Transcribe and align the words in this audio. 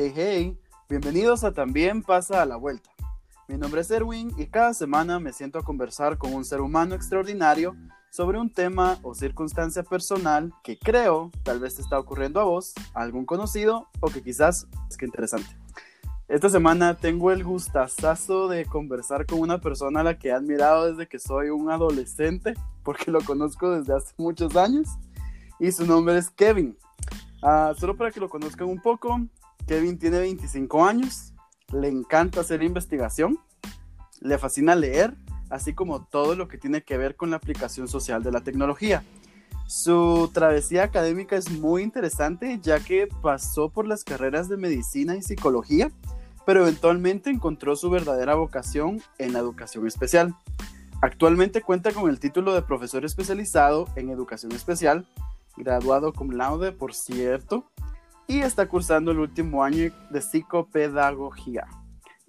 hey, 0.00 0.12
hey, 0.16 0.58
bienvenidos 0.88 1.44
a 1.44 1.52
También 1.52 2.02
pasa 2.02 2.40
a 2.40 2.46
la 2.46 2.56
vuelta. 2.56 2.88
Mi 3.48 3.58
nombre 3.58 3.82
es 3.82 3.90
Erwin 3.90 4.32
y 4.38 4.46
cada 4.46 4.72
semana 4.72 5.20
me 5.20 5.34
siento 5.34 5.58
a 5.58 5.62
conversar 5.62 6.16
con 6.16 6.32
un 6.32 6.42
ser 6.42 6.62
humano 6.62 6.94
extraordinario 6.94 7.76
sobre 8.10 8.38
un 8.38 8.50
tema 8.50 8.98
o 9.02 9.14
circunstancia 9.14 9.82
personal 9.82 10.54
que 10.64 10.78
creo 10.78 11.30
tal 11.42 11.60
vez 11.60 11.74
te 11.74 11.82
está 11.82 11.98
ocurriendo 11.98 12.40
a 12.40 12.44
vos, 12.44 12.72
a 12.94 13.02
algún 13.02 13.26
conocido 13.26 13.88
o 14.00 14.08
que 14.08 14.22
quizás 14.22 14.66
es 14.88 14.96
que 14.96 15.04
interesante. 15.04 15.54
Esta 16.28 16.48
semana 16.48 16.96
tengo 16.96 17.30
el 17.30 17.44
gustazazo 17.44 18.48
de 18.48 18.64
conversar 18.64 19.26
con 19.26 19.38
una 19.40 19.60
persona 19.60 20.00
a 20.00 20.04
la 20.04 20.18
que 20.18 20.28
he 20.28 20.32
admirado 20.32 20.90
desde 20.90 21.08
que 21.08 21.18
soy 21.18 21.50
un 21.50 21.70
adolescente, 21.70 22.54
porque 22.84 23.10
lo 23.10 23.20
conozco 23.20 23.70
desde 23.70 23.94
hace 23.94 24.14
muchos 24.16 24.56
años, 24.56 24.88
y 25.58 25.70
su 25.72 25.84
nombre 25.84 26.16
es 26.16 26.30
Kevin. 26.30 26.74
Ah, 27.42 27.74
solo 27.76 27.98
para 27.98 28.10
que 28.10 28.20
lo 28.20 28.30
conozcan 28.30 28.68
un 28.68 28.80
poco, 28.80 29.20
Kevin 29.70 30.00
tiene 30.00 30.18
25 30.18 30.84
años, 30.84 31.32
le 31.72 31.86
encanta 31.86 32.40
hacer 32.40 32.60
investigación, 32.64 33.38
le 34.20 34.36
fascina 34.36 34.74
leer, 34.74 35.14
así 35.48 35.74
como 35.74 36.06
todo 36.06 36.34
lo 36.34 36.48
que 36.48 36.58
tiene 36.58 36.82
que 36.82 36.98
ver 36.98 37.14
con 37.14 37.30
la 37.30 37.36
aplicación 37.36 37.86
social 37.86 38.24
de 38.24 38.32
la 38.32 38.40
tecnología. 38.40 39.04
Su 39.68 40.28
travesía 40.34 40.82
académica 40.82 41.36
es 41.36 41.52
muy 41.52 41.84
interesante 41.84 42.58
ya 42.60 42.80
que 42.80 43.06
pasó 43.22 43.68
por 43.68 43.86
las 43.86 44.02
carreras 44.02 44.48
de 44.48 44.56
medicina 44.56 45.14
y 45.14 45.22
psicología, 45.22 45.92
pero 46.44 46.62
eventualmente 46.62 47.30
encontró 47.30 47.76
su 47.76 47.90
verdadera 47.90 48.34
vocación 48.34 49.00
en 49.18 49.32
la 49.32 49.38
educación 49.38 49.86
especial. 49.86 50.34
Actualmente 51.00 51.62
cuenta 51.62 51.92
con 51.92 52.10
el 52.10 52.18
título 52.18 52.54
de 52.54 52.62
profesor 52.62 53.04
especializado 53.04 53.86
en 53.94 54.10
educación 54.10 54.50
especial, 54.50 55.06
graduado 55.56 56.12
cum 56.12 56.30
laude, 56.30 56.72
por 56.72 56.92
cierto, 56.92 57.70
y 58.30 58.42
está 58.42 58.68
cursando 58.68 59.10
el 59.10 59.18
último 59.18 59.64
año 59.64 59.90
de 60.08 60.22
psicopedagogía. 60.22 61.66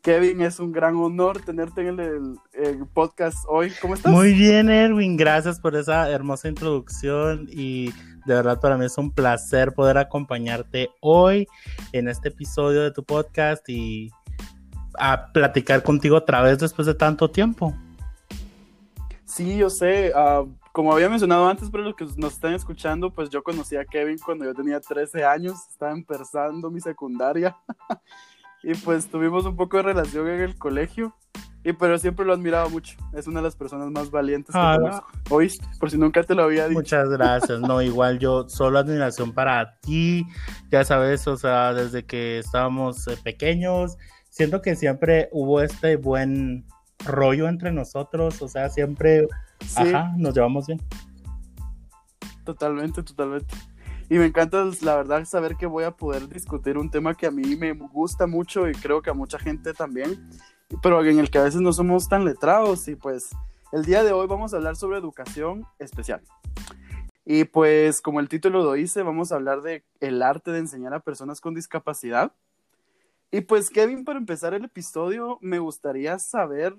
Kevin, 0.02 0.42
es 0.42 0.60
un 0.60 0.72
gran 0.72 0.96
honor 0.96 1.40
tenerte 1.42 1.88
en 1.88 2.00
el, 2.00 2.88
podcast 2.92 3.38
hoy. 3.48 3.72
¿Cómo 3.80 3.94
estás? 3.94 4.12
Muy 4.12 4.34
bien, 4.34 4.72
Erwin. 4.72 5.16
Gracias 5.16 5.60
por 5.60 5.76
esa 5.76 6.10
hermosa 6.10 6.48
introducción 6.48 7.48
y 7.52 7.92
de 8.26 8.34
verdad 8.34 8.60
para 8.60 8.78
mí 8.78 8.86
es 8.86 8.98
un 8.98 9.12
placer 9.12 9.74
poder 9.74 10.00
acompañarte 10.00 10.90
hoy 11.02 11.48
en 11.92 12.08
este 12.08 12.30
episodio 12.30 12.82
de 12.82 12.90
tu 12.90 13.04
podcast 13.04 13.70
y 13.70 14.10
a 14.98 15.32
platicar 15.32 15.84
contigo 15.84 16.16
otra 16.16 16.42
vez 16.42 16.58
después 16.58 16.88
de 16.88 16.96
tanto 16.96 17.30
tiempo. 17.30 17.76
Sí, 19.26 19.56
yo 19.56 19.70
sé. 19.70 20.14
Ah, 20.16 20.46
como 20.72 20.94
había 20.94 21.10
mencionado 21.10 21.48
antes, 21.48 21.70
pero 21.70 21.84
los 21.84 21.96
que 21.96 22.06
nos 22.18 22.34
están 22.34 22.54
escuchando, 22.54 23.12
pues 23.12 23.30
yo 23.30 23.44
conocí 23.44 23.76
a 23.76 23.86
Kevin 23.86 24.18
cuando 24.18 24.46
yo 24.46 24.54
tenía 24.54 24.80
13 24.80 25.26
años, 25.26 25.58
estaba 25.70 25.92
empezando 25.92 26.72
mi 26.72 26.80
secundaria. 26.80 27.58
y 28.64 28.74
pues 28.76 29.08
tuvimos 29.08 29.46
un 29.46 29.56
poco 29.56 29.78
de 29.78 29.84
relación 29.84 30.28
en 30.28 30.42
el 30.42 30.58
colegio. 30.58 31.16
Y 31.64 31.74
pero 31.74 31.98
siempre 32.00 32.26
lo 32.26 32.32
he 32.32 32.36
admirado 32.36 32.70
mucho. 32.72 32.98
Es 33.14 33.28
una 33.28 33.40
de 33.40 33.44
las 33.44 33.56
personas 33.56 33.92
más 33.92 34.10
valientes 34.10 34.52
que 34.52 34.60
ah, 34.60 34.78
conozco. 34.80 35.08
¿Oíste? 35.30 35.64
Por 35.80 35.92
si 35.92 35.98
nunca 35.98 36.24
te 36.24 36.34
lo 36.34 36.44
había 36.44 36.68
dicho. 36.68 36.80
Muchas 36.80 37.08
gracias. 37.10 37.60
No, 37.60 37.84
igual 37.84 38.18
yo 38.18 38.50
solo 38.50 38.80
admiración 38.80 39.32
para 39.32 39.78
ti. 39.82 40.26
Ya 40.72 40.84
sabes, 40.84 41.28
o 41.28 41.38
sea, 41.38 41.74
desde 41.74 42.04
que 42.04 42.40
estábamos 42.40 43.08
eh, 43.08 43.18
pequeños, 43.24 43.98
siento 44.30 44.64
que 44.64 44.76
siempre 44.76 45.30
hubo 45.32 45.62
este 45.62 45.98
buen 45.98 46.66
rollo 47.06 47.48
entre 47.48 47.72
nosotros. 47.72 48.42
O 48.42 48.48
sea, 48.48 48.70
siempre 48.70 49.28
Ajá, 49.76 50.14
nos 50.18 50.34
llevamos 50.34 50.68
bien. 50.68 50.82
Totalmente, 52.44 53.04
totalmente. 53.04 53.56
Y 54.10 54.18
me 54.18 54.26
encanta, 54.26 54.66
la 54.82 54.96
verdad, 54.98 55.24
saber 55.26 55.56
que 55.56 55.66
voy 55.66 55.86
a 55.86 55.92
poder 55.92 56.28
discutir 56.28 56.78
un 56.78 56.90
tema 56.90 57.16
que 57.16 57.28
a 57.28 57.32
mí 57.32 57.56
me 57.56 57.72
gusta 57.72 58.28
mucho 58.28 58.68
y 58.68 58.74
creo 58.74 59.02
que 59.02 59.10
a 59.10 59.14
mucha 59.14 59.40
gente 59.40 59.74
también, 59.74 60.30
pero 60.84 61.04
en 61.06 61.20
el 61.20 61.32
que 61.32 61.38
a 61.38 61.44
veces 61.44 61.62
no 61.62 61.72
somos 61.72 62.10
tan 62.10 62.26
letrados. 62.26 62.88
Y 62.90 62.96
pues 62.96 63.30
el 63.72 63.86
día 63.86 64.04
de 64.04 64.12
hoy 64.12 64.28
vamos 64.28 64.54
a 64.54 64.58
hablar 64.58 64.76
sobre 64.76 64.98
educación 64.98 65.66
especial. 65.80 66.22
Y 67.24 67.46
pues 67.46 68.02
como 68.02 68.20
el 68.20 68.28
título 68.28 68.64
lo 68.64 68.74
dice, 68.74 69.04
vamos 69.04 69.32
a 69.32 69.36
hablar 69.36 69.62
de 69.62 69.86
el 70.02 70.22
arte 70.22 70.52
de 70.52 70.60
enseñar 70.60 70.94
a 70.94 71.00
personas 71.00 71.40
con 71.40 71.54
discapacidad. 71.54 72.34
Y 73.32 73.40
pues 73.42 73.70
Kevin, 73.70 74.04
para 74.04 74.20
empezar 74.20 74.54
el 74.54 74.66
episodio, 74.66 75.38
me 75.40 75.60
gustaría 75.60 76.20
saber 76.20 76.76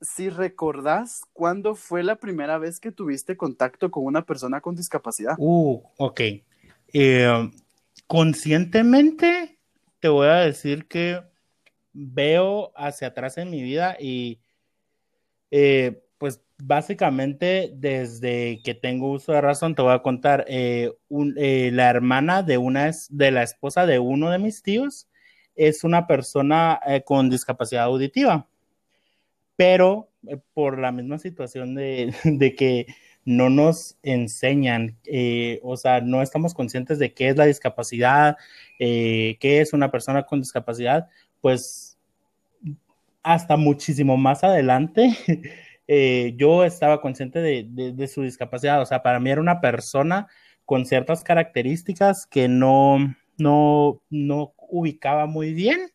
si 0.00 0.28
recordás 0.28 1.22
cuándo 1.32 1.74
fue 1.74 2.02
la 2.02 2.16
primera 2.16 2.58
vez 2.58 2.80
que 2.80 2.92
tuviste 2.92 3.36
contacto 3.36 3.90
con 3.90 4.04
una 4.04 4.24
persona 4.24 4.60
con 4.60 4.76
discapacidad. 4.76 5.34
Uh, 5.38 5.82
ok. 5.96 6.20
Eh, 6.92 7.50
conscientemente 8.06 9.58
te 10.00 10.08
voy 10.08 10.28
a 10.28 10.36
decir 10.36 10.86
que 10.86 11.20
veo 11.92 12.72
hacia 12.76 13.08
atrás 13.08 13.38
en 13.38 13.50
mi 13.50 13.62
vida 13.62 13.96
y 13.98 14.40
eh, 15.50 16.02
pues 16.18 16.40
básicamente 16.58 17.72
desde 17.74 18.60
que 18.62 18.74
tengo 18.74 19.10
uso 19.10 19.32
de 19.32 19.40
razón 19.40 19.74
te 19.74 19.82
voy 19.82 19.92
a 19.92 20.02
contar 20.02 20.44
eh, 20.48 20.92
la 21.08 21.90
hermana 21.90 22.42
de 22.42 22.58
una 22.58 22.90
de 23.10 23.30
la 23.30 23.42
esposa 23.42 23.86
de 23.86 23.98
uno 23.98 24.30
de 24.30 24.38
mis 24.38 24.62
tíos 24.62 25.08
es 25.56 25.84
una 25.84 26.06
persona 26.06 26.80
con 27.04 27.30
discapacidad 27.30 27.84
auditiva 27.84 28.48
pero 29.56 30.10
eh, 30.26 30.38
por 30.52 30.78
la 30.78 30.92
misma 30.92 31.18
situación 31.18 31.74
de, 31.76 32.54
que 32.56 32.86
no 33.24 33.48
nos 33.50 33.96
enseñan, 34.02 34.98
eh, 35.06 35.60
o 35.62 35.76
sea, 35.76 36.00
no 36.00 36.22
estamos 36.22 36.54
conscientes 36.54 36.98
de 36.98 37.14
qué 37.14 37.28
es 37.28 37.36
la 37.36 37.46
discapacidad, 37.46 38.36
eh, 38.78 39.36
qué 39.40 39.60
es 39.60 39.72
una 39.72 39.90
persona 39.90 40.24
con 40.24 40.40
discapacidad, 40.40 41.08
pues 41.40 41.98
hasta 43.22 43.56
muchísimo 43.56 44.18
más 44.18 44.44
adelante 44.44 45.16
yo 46.36 46.64
estaba 46.64 47.00
consciente 47.00 47.40
de, 47.40 48.08
su 48.08 48.22
discapacidad, 48.22 48.82
o 48.82 48.86
sea, 48.86 49.02
para 49.02 49.20
mí 49.20 49.30
era 49.30 49.40
una 49.40 49.60
persona 49.60 50.28
con 50.66 50.84
ciertas 50.84 51.24
características 51.24 52.26
que 52.26 52.48
no, 52.48 53.14
no, 53.38 54.02
no 54.10 54.54
ubicaba 54.68 55.26
muy 55.26 55.54
bien 55.54 55.90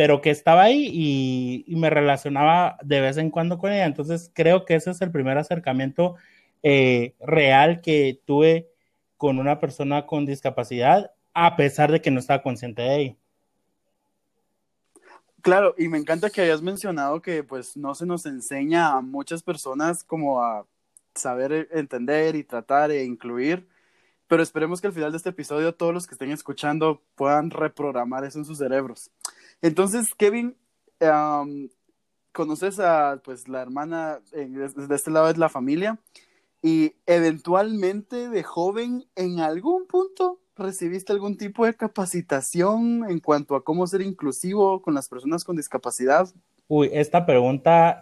pero 0.00 0.22
que 0.22 0.30
estaba 0.30 0.62
ahí 0.62 0.88
y, 1.66 1.76
me 1.76 1.90
relacionaba 1.90 2.78
de 2.82 3.02
vez 3.02 3.18
en 3.18 3.28
cuando 3.28 3.58
con 3.58 3.70
ella. 3.70 3.84
Entonces 3.84 4.30
creo 4.32 4.64
que 4.64 4.74
ese 4.74 4.92
es 4.92 5.02
el 5.02 5.10
primer 5.10 5.36
acercamiento 5.36 6.16
eh, 6.62 7.14
real 7.20 7.82
que 7.82 8.18
tuve 8.24 8.70
con 9.18 9.38
una 9.38 9.60
persona 9.60 10.06
con 10.06 10.24
discapacidad, 10.24 11.12
a 11.34 11.54
pesar 11.54 11.92
de 11.92 12.00
que 12.00 12.10
no 12.10 12.18
estaba 12.18 12.42
consciente 12.42 12.80
de 12.80 12.96
ello. 12.96 13.16
Claro, 15.42 15.74
y 15.76 15.88
me 15.88 15.98
encanta 15.98 16.30
que 16.30 16.40
hayas 16.40 16.62
mencionado 16.62 17.20
que 17.20 17.44
pues 17.44 17.76
no 17.76 17.94
se 17.94 18.06
nos 18.06 18.24
enseña 18.24 18.94
a 18.94 19.02
muchas 19.02 19.42
personas 19.42 20.02
como 20.02 20.42
a 20.42 20.64
saber 21.14 21.68
entender 21.72 22.36
y 22.36 22.44
tratar 22.44 22.90
e 22.90 23.04
incluir, 23.04 23.68
pero 24.28 24.42
esperemos 24.42 24.80
que 24.80 24.86
al 24.86 24.94
final 24.94 25.10
de 25.10 25.18
este 25.18 25.28
episodio 25.28 25.74
todos 25.74 25.92
los 25.92 26.06
que 26.06 26.14
estén 26.14 26.30
escuchando 26.30 27.02
puedan 27.16 27.50
reprogramar 27.50 28.24
eso 28.24 28.38
en 28.38 28.46
sus 28.46 28.56
cerebros. 28.56 29.10
Entonces, 29.62 30.14
Kevin, 30.16 30.56
conoces 32.32 32.80
a 32.80 33.20
pues 33.24 33.48
la 33.48 33.62
hermana, 33.62 34.20
de 34.32 34.94
este 34.94 35.10
lado 35.10 35.28
es 35.30 35.38
la 35.38 35.48
familia, 35.48 35.98
y 36.62 36.94
eventualmente 37.06 38.28
de 38.28 38.42
joven, 38.42 39.06
en 39.16 39.40
algún 39.40 39.86
punto, 39.86 40.40
recibiste 40.56 41.12
algún 41.12 41.36
tipo 41.36 41.64
de 41.64 41.74
capacitación 41.74 43.06
en 43.08 43.18
cuanto 43.20 43.56
a 43.56 43.64
cómo 43.64 43.86
ser 43.86 44.02
inclusivo 44.02 44.82
con 44.82 44.94
las 44.94 45.08
personas 45.08 45.42
con 45.44 45.56
discapacidad? 45.56 46.28
Uy, 46.68 46.90
esta 46.92 47.26
pregunta 47.26 48.00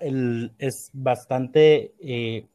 es 0.59 0.91
bastante 0.93 1.95
eh, 2.01 2.47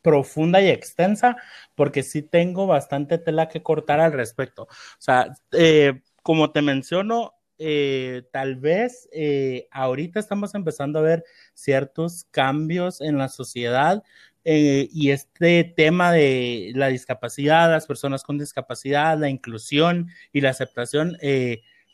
profunda 0.00 0.62
y 0.62 0.68
extensa 0.68 1.36
porque 1.74 2.02
sí 2.02 2.22
tengo 2.22 2.66
bastante 2.66 3.18
tela 3.18 3.48
que 3.48 3.62
cortar 3.62 4.00
al 4.00 4.12
respecto. 4.12 4.62
O 4.62 5.00
sea, 5.00 5.34
eh, 5.52 6.00
como 6.22 6.52
te 6.52 6.62
menciono, 6.62 7.34
eh, 7.58 8.22
tal 8.32 8.56
vez 8.56 9.08
eh, 9.12 9.66
ahorita 9.72 10.20
estamos 10.20 10.54
empezando 10.54 11.00
a 11.00 11.02
ver 11.02 11.24
ciertos 11.54 12.24
cambios 12.30 13.00
en 13.00 13.18
la 13.18 13.28
sociedad 13.28 14.04
eh, 14.44 14.88
y 14.92 15.10
este 15.10 15.64
tema 15.64 16.12
de 16.12 16.70
la 16.76 16.86
discapacidad, 16.88 17.68
las 17.70 17.86
personas 17.86 18.22
con 18.22 18.38
discapacidad, 18.38 19.18
la 19.18 19.28
inclusión 19.28 20.08
y 20.32 20.40
la 20.40 20.50
aceptación, 20.50 21.18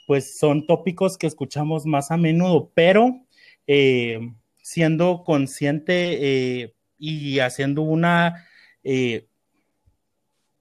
pues 0.07 0.39
son 0.39 0.67
tópicos 0.67 1.17
que 1.17 1.27
escuchamos 1.27 1.87
más 1.87 2.11
a 2.11 2.19
menudo, 2.19 2.71
pero 2.75 3.27
siendo 4.63 5.25
consciente 5.25 6.75
y 6.99 7.39
haciendo 7.41 7.83
una 7.83 8.47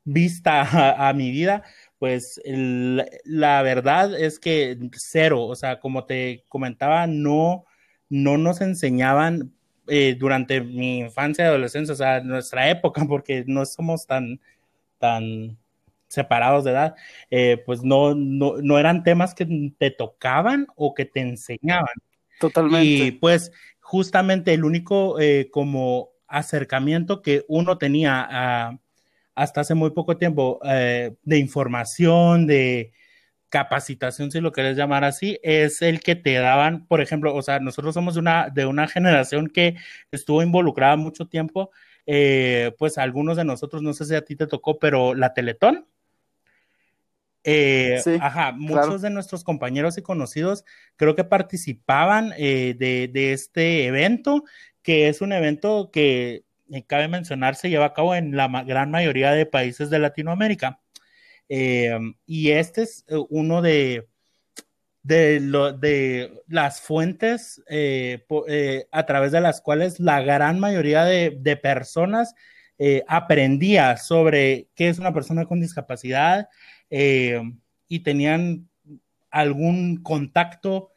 vista 0.05 1.07
a 1.09 1.13
mi 1.13 1.31
vida, 1.31 1.63
pues 2.03 2.41
la 2.43 3.61
verdad 3.61 4.13
es 4.19 4.37
que 4.37 4.77
cero, 4.91 5.43
o 5.45 5.55
sea, 5.55 5.79
como 5.79 6.03
te 6.03 6.43
comentaba, 6.49 7.07
no, 7.07 7.63
no 8.09 8.37
nos 8.37 8.59
enseñaban 8.59 9.53
eh, 9.87 10.13
durante 10.19 10.59
mi 10.59 10.99
infancia 10.99 11.45
y 11.45 11.47
adolescencia, 11.47 11.93
o 11.93 11.95
sea, 11.95 12.19
nuestra 12.19 12.69
época, 12.69 13.05
porque 13.07 13.45
no 13.47 13.65
somos 13.65 14.05
tan, 14.05 14.41
tan 14.97 15.57
separados 16.09 16.65
de 16.65 16.71
edad, 16.71 16.95
eh, 17.31 17.63
pues 17.65 17.83
no, 17.83 18.13
no, 18.13 18.57
no, 18.61 18.77
eran 18.77 19.05
temas 19.05 19.33
que 19.33 19.71
te 19.77 19.89
tocaban 19.89 20.67
o 20.75 20.93
que 20.93 21.05
te 21.05 21.21
enseñaban. 21.21 21.95
Totalmente. 22.37 22.85
Y 22.85 23.11
pues 23.11 23.53
justamente 23.79 24.53
el 24.53 24.65
único 24.65 25.21
eh, 25.21 25.47
como 25.49 26.09
acercamiento 26.27 27.21
que 27.21 27.45
uno 27.47 27.77
tenía 27.77 28.27
a, 28.29 28.79
hasta 29.35 29.61
hace 29.61 29.73
muy 29.73 29.91
poco 29.91 30.17
tiempo 30.17 30.59
eh, 30.63 31.15
de 31.23 31.37
información, 31.37 32.45
de 32.47 32.93
capacitación, 33.49 34.31
si 34.31 34.39
lo 34.39 34.51
querés 34.51 34.75
llamar 34.75 35.03
así, 35.03 35.39
es 35.43 35.81
el 35.83 35.99
que 35.99 36.15
te 36.15 36.33
daban, 36.33 36.87
por 36.87 37.01
ejemplo, 37.01 37.35
o 37.35 37.41
sea, 37.43 37.59
nosotros 37.59 37.93
somos 37.93 38.17
una, 38.17 38.49
de 38.49 38.65
una 38.65 38.87
generación 38.87 39.47
que 39.47 39.75
estuvo 40.11 40.41
involucrada 40.41 40.95
mucho 40.95 41.27
tiempo, 41.27 41.69
eh, 42.07 42.71
pues 42.79 42.97
algunos 42.97 43.37
de 43.37 43.45
nosotros, 43.45 43.83
no 43.83 43.93
sé 43.93 44.05
si 44.05 44.15
a 44.15 44.25
ti 44.25 44.35
te 44.35 44.47
tocó, 44.47 44.79
pero 44.79 45.13
la 45.13 45.33
Teletón. 45.33 45.85
Eh, 47.43 48.01
ajá, 48.21 48.53
muchos 48.53 49.01
de 49.01 49.09
nuestros 49.09 49.43
compañeros 49.43 49.97
y 49.97 50.01
conocidos 50.01 50.63
creo 50.95 51.13
que 51.13 51.25
participaban 51.25 52.29
de, 52.29 53.09
de, 53.11 53.33
este 53.33 53.85
evento, 53.85 54.45
que 54.81 55.09
es 55.09 55.21
un 55.21 55.33
evento 55.33 55.91
que 55.91 56.42
cabe 56.87 57.07
mencionar, 57.07 57.55
se 57.55 57.69
lleva 57.69 57.85
a 57.85 57.93
cabo 57.93 58.15
en 58.15 58.35
la 58.35 58.47
gran 58.63 58.91
mayoría 58.91 59.31
de 59.31 59.45
países 59.45 59.89
de 59.89 59.99
Latinoamérica. 59.99 60.79
Eh, 61.49 61.97
y 62.25 62.51
este 62.51 62.83
es 62.83 63.05
eh, 63.07 63.15
uno 63.29 63.61
de, 63.61 64.07
de 65.03 66.31
las 66.47 66.81
fuentes 66.81 67.61
a 68.91 69.05
través 69.05 69.31
de 69.31 69.41
las 69.41 69.61
cuales 69.61 69.99
la 69.99 70.21
gran 70.21 70.59
mayoría 70.59 71.03
de, 71.03 71.37
de 71.39 71.57
personas 71.57 72.33
aprendía 73.07 73.97
sobre 73.97 74.69
qué 74.75 74.89
es 74.89 74.99
una 74.99 75.13
persona 75.13 75.45
con 75.45 75.61
discapacidad 75.61 76.49
y 76.89 77.99
tenían 77.99 78.69
algún 79.29 80.01
contacto, 80.01 80.91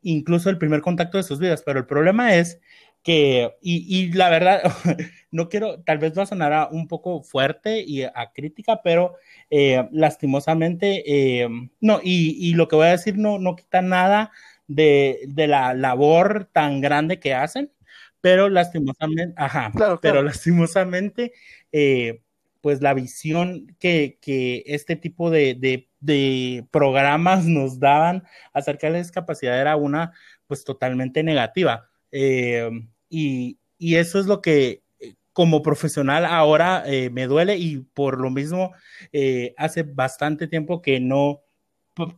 incluso 0.00 0.48
el 0.48 0.58
primer 0.58 0.80
contacto 0.80 1.18
de 1.18 1.24
sus 1.24 1.38
vidas. 1.38 1.62
Pero 1.66 1.80
el 1.80 1.86
problema 1.86 2.34
es 2.36 2.60
que, 3.02 3.56
y, 3.60 4.12
la 4.12 4.30
verdad, 4.30 4.62
no 5.30 5.48
quiero, 5.48 5.82
tal 5.82 5.98
vez 5.98 6.16
va 6.16 6.22
a 6.22 6.26
sonar 6.26 6.68
un 6.70 6.88
poco 6.88 7.22
fuerte 7.22 7.80
y 7.80 8.02
a 8.04 8.32
crítica, 8.32 8.80
pero 8.82 9.16
eh, 9.50 9.88
lastimosamente, 9.92 11.02
eh, 11.06 11.48
no, 11.80 12.00
y, 12.02 12.54
lo 12.54 12.68
que 12.68 12.76
voy 12.76 12.86
a 12.86 12.92
decir 12.92 13.18
no, 13.18 13.38
no 13.38 13.56
quita 13.56 13.82
nada 13.82 14.30
de, 14.68 15.28
la 15.36 15.74
labor 15.74 16.48
tan 16.52 16.80
grande 16.80 17.18
que 17.18 17.34
hacen, 17.34 17.72
pero 18.20 18.48
lastimosamente, 18.48 19.34
ajá, 19.36 19.72
pero 20.00 20.22
lastimosamente, 20.22 21.32
eh, 21.72 22.22
pues 22.60 22.80
la 22.80 22.94
visión 22.94 23.74
que, 23.80 24.18
este 24.66 24.94
tipo 24.94 25.30
de, 25.30 25.86
de, 26.00 26.66
programas 26.70 27.46
nos 27.46 27.80
daban 27.80 28.22
acerca 28.52 28.86
de 28.86 28.92
la 28.94 28.98
discapacidad 28.98 29.60
era 29.60 29.76
una, 29.76 30.12
pues 30.46 30.64
totalmente 30.64 31.24
negativa. 31.24 31.88
Eh, 32.12 32.70
y, 33.12 33.58
eso 33.96 34.18
es 34.20 34.26
lo 34.26 34.40
que 34.40 34.82
eh, 35.00 35.14
como 35.32 35.60
profesional 35.62 36.24
ahora 36.24 36.84
eh, 36.86 37.10
me 37.10 37.26
duele 37.26 37.56
y 37.56 37.78
por 37.78 38.20
lo 38.20 38.30
mismo 38.30 38.72
eh, 39.12 39.54
hace 39.58 39.82
bastante 39.82 40.46
tiempo 40.46 40.80
que 40.80 41.00
no 41.00 41.42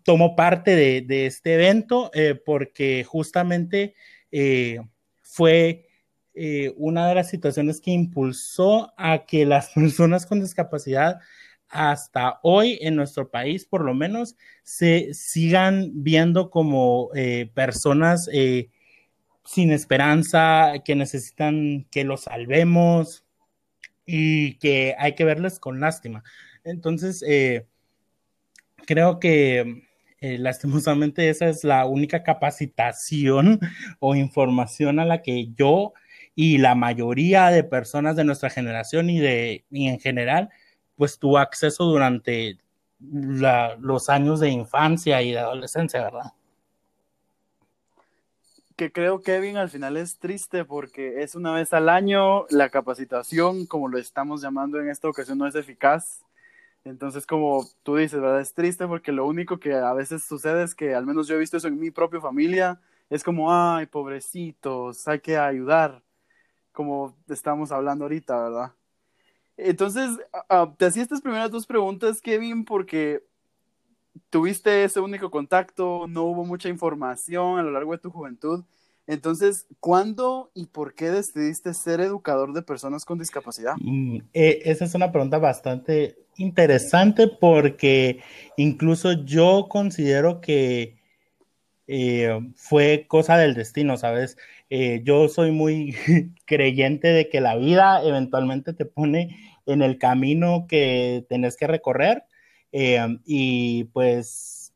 tomo 0.04 0.36
parte 0.36 0.76
de, 0.76 1.26
este 1.26 1.54
evento 1.54 2.12
porque 2.46 3.02
justamente 3.02 3.96
fue 5.20 5.88
una 6.76 7.08
de 7.08 7.14
las 7.16 7.28
situaciones 7.28 7.80
que 7.80 7.90
impulsó 7.90 8.92
a 8.96 9.26
que 9.26 9.44
las 9.44 9.70
personas 9.74 10.26
con 10.26 10.38
discapacidad 10.38 11.18
hasta 11.68 12.38
hoy 12.44 12.78
en 12.82 12.94
nuestro 12.94 13.32
país 13.32 13.64
por 13.64 13.84
lo 13.84 13.94
menos 13.94 14.36
se 14.62 15.12
sigan 15.12 15.90
viendo 15.92 16.50
como 16.50 17.10
personas 17.52 18.28
sin 19.44 19.70
esperanza, 19.72 20.74
que 20.84 20.94
necesitan 20.94 21.86
que 21.90 22.04
los 22.04 22.22
salvemos 22.22 23.24
y 24.06 24.54
que 24.58 24.94
hay 24.98 25.14
que 25.14 25.24
verles 25.24 25.58
con 25.58 25.80
lástima. 25.80 26.22
Entonces, 26.64 27.22
eh, 27.26 27.66
creo 28.86 29.18
que 29.20 29.84
eh, 30.20 30.38
lastimosamente 30.38 31.28
esa 31.28 31.48
es 31.48 31.64
la 31.64 31.86
única 31.86 32.22
capacitación 32.22 33.60
o 34.00 34.14
información 34.14 34.98
a 34.98 35.04
la 35.04 35.22
que 35.22 35.48
yo 35.54 35.92
y 36.34 36.58
la 36.58 36.74
mayoría 36.74 37.48
de 37.48 37.64
personas 37.64 38.16
de 38.16 38.24
nuestra 38.24 38.50
generación 38.50 39.10
y 39.10 39.20
de 39.20 39.64
y 39.70 39.88
en 39.88 40.00
general, 40.00 40.50
pues 40.96 41.18
tuvo 41.18 41.38
acceso 41.38 41.84
durante 41.84 42.58
los 42.98 44.08
años 44.08 44.40
de 44.40 44.48
infancia 44.48 45.20
y 45.22 45.32
de 45.32 45.38
adolescencia, 45.38 46.02
¿verdad? 46.02 46.32
Que 48.76 48.90
creo, 48.92 49.22
Kevin, 49.22 49.56
al 49.56 49.70
final 49.70 49.96
es 49.96 50.18
triste 50.18 50.64
porque 50.64 51.22
es 51.22 51.34
una 51.34 51.52
vez 51.52 51.72
al 51.72 51.88
año, 51.88 52.46
la 52.50 52.70
capacitación, 52.70 53.66
como 53.66 53.88
lo 53.88 53.98
estamos 53.98 54.42
llamando 54.42 54.80
en 54.80 54.88
esta 54.88 55.08
ocasión, 55.08 55.38
no 55.38 55.46
es 55.46 55.54
eficaz. 55.54 56.24
Entonces, 56.84 57.26
como 57.26 57.64
tú 57.82 57.96
dices, 57.96 58.20
¿verdad? 58.20 58.40
Es 58.40 58.52
triste 58.52 58.86
porque 58.86 59.12
lo 59.12 59.26
único 59.26 59.58
que 59.58 59.74
a 59.74 59.92
veces 59.94 60.24
sucede 60.24 60.64
es 60.64 60.74
que, 60.74 60.94
al 60.94 61.06
menos 61.06 61.28
yo 61.28 61.36
he 61.36 61.38
visto 61.38 61.56
eso 61.56 61.68
en 61.68 61.78
mi 61.78 61.90
propia 61.90 62.20
familia, 62.20 62.80
es 63.10 63.22
como, 63.22 63.52
ay, 63.52 63.86
pobrecitos, 63.86 65.06
hay 65.08 65.20
que 65.20 65.38
ayudar, 65.38 66.02
como 66.72 67.16
estamos 67.28 67.72
hablando 67.72 68.04
ahorita, 68.04 68.42
¿verdad? 68.42 68.72
Entonces, 69.56 70.10
te 70.78 70.86
hacía 70.86 71.02
estas 71.02 71.22
primeras 71.22 71.50
dos 71.50 71.66
preguntas, 71.66 72.20
Kevin, 72.20 72.64
porque 72.64 73.22
tuviste 74.30 74.84
ese 74.84 75.00
único 75.00 75.30
contacto, 75.30 76.06
no 76.08 76.24
hubo 76.24 76.44
mucha 76.44 76.68
información 76.68 77.58
a 77.58 77.62
lo 77.62 77.70
largo 77.70 77.92
de 77.92 77.98
tu 77.98 78.10
juventud. 78.10 78.64
Entonces, 79.06 79.66
¿cuándo 79.80 80.50
y 80.54 80.66
por 80.66 80.94
qué 80.94 81.10
decidiste 81.10 81.74
ser 81.74 82.00
educador 82.00 82.54
de 82.54 82.62
personas 82.62 83.04
con 83.04 83.18
discapacidad? 83.18 83.74
Mm, 83.78 84.18
eh, 84.32 84.62
esa 84.64 84.86
es 84.86 84.94
una 84.94 85.12
pregunta 85.12 85.38
bastante 85.38 86.16
interesante 86.36 87.28
porque 87.28 88.20
incluso 88.56 89.12
yo 89.24 89.66
considero 89.68 90.40
que 90.40 90.96
eh, 91.86 92.40
fue 92.56 93.04
cosa 93.06 93.36
del 93.36 93.52
destino, 93.52 93.98
¿sabes? 93.98 94.38
Eh, 94.70 95.02
yo 95.04 95.28
soy 95.28 95.50
muy 95.50 95.94
creyente 96.46 97.08
de 97.08 97.28
que 97.28 97.42
la 97.42 97.56
vida 97.56 98.02
eventualmente 98.02 98.72
te 98.72 98.86
pone 98.86 99.36
en 99.66 99.82
el 99.82 99.98
camino 99.98 100.66
que 100.66 101.26
tenés 101.28 101.56
que 101.56 101.66
recorrer 101.66 102.24
Em, 102.76 103.20
y 103.24 103.84
pues, 103.84 104.74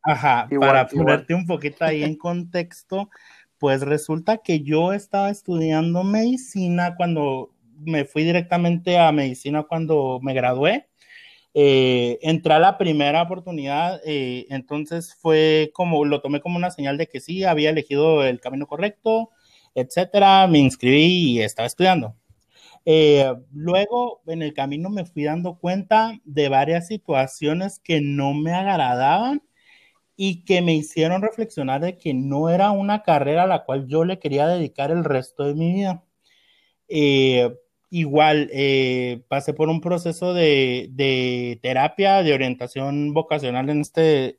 ajá, 0.00 0.48
para 0.60 0.86
ponerte 0.86 1.34
un 1.34 1.44
poquito 1.44 1.84
ahí 1.84 2.04
en 2.04 2.14
contexto, 2.14 3.10
pues 3.58 3.80
resulta 3.82 4.38
que 4.38 4.60
yo 4.60 4.92
estaba 4.92 5.28
estudiando 5.28 6.04
medicina 6.04 6.94
cuando 6.94 7.50
me 7.80 8.04
fui 8.04 8.22
directamente 8.22 8.96
a 8.96 9.10
medicina 9.10 9.64
cuando 9.64 10.20
me 10.22 10.34
gradué. 10.34 10.86
Eh, 11.52 12.20
entré 12.22 12.54
a 12.54 12.60
la 12.60 12.78
primera 12.78 13.22
oportunidad, 13.22 14.00
eh, 14.06 14.46
entonces 14.48 15.12
fue 15.12 15.72
como, 15.74 16.04
lo 16.04 16.20
tomé 16.20 16.40
como 16.40 16.56
una 16.56 16.70
señal 16.70 16.96
de 16.96 17.08
que 17.08 17.18
sí, 17.20 17.42
había 17.42 17.70
elegido 17.70 18.22
el 18.24 18.40
camino 18.40 18.68
correcto, 18.68 19.30
etcétera, 19.74 20.46
me 20.46 20.60
inscribí 20.60 21.32
y 21.32 21.40
estaba 21.40 21.66
estudiando. 21.66 22.14
Eh, 22.84 23.32
luego, 23.52 24.22
en 24.26 24.42
el 24.42 24.54
camino 24.54 24.90
me 24.90 25.04
fui 25.04 25.24
dando 25.24 25.58
cuenta 25.58 26.18
de 26.24 26.48
varias 26.48 26.88
situaciones 26.88 27.78
que 27.80 28.00
no 28.00 28.34
me 28.34 28.52
agradaban 28.52 29.42
y 30.16 30.44
que 30.44 30.62
me 30.62 30.74
hicieron 30.74 31.22
reflexionar 31.22 31.80
de 31.82 31.98
que 31.98 32.14
no 32.14 32.50
era 32.50 32.70
una 32.72 33.02
carrera 33.02 33.44
a 33.44 33.46
la 33.46 33.64
cual 33.64 33.86
yo 33.88 34.04
le 34.04 34.18
quería 34.18 34.46
dedicar 34.48 34.90
el 34.90 35.04
resto 35.04 35.44
de 35.44 35.54
mi 35.54 35.74
vida. 35.74 36.04
Eh, 36.88 37.54
igual, 37.90 38.50
eh, 38.52 39.22
pasé 39.28 39.54
por 39.54 39.68
un 39.68 39.80
proceso 39.80 40.34
de, 40.34 40.88
de, 40.92 41.58
terapia, 41.62 42.22
de 42.22 42.34
orientación 42.34 43.14
vocacional 43.14 43.70
en 43.70 43.80
este 43.82 44.38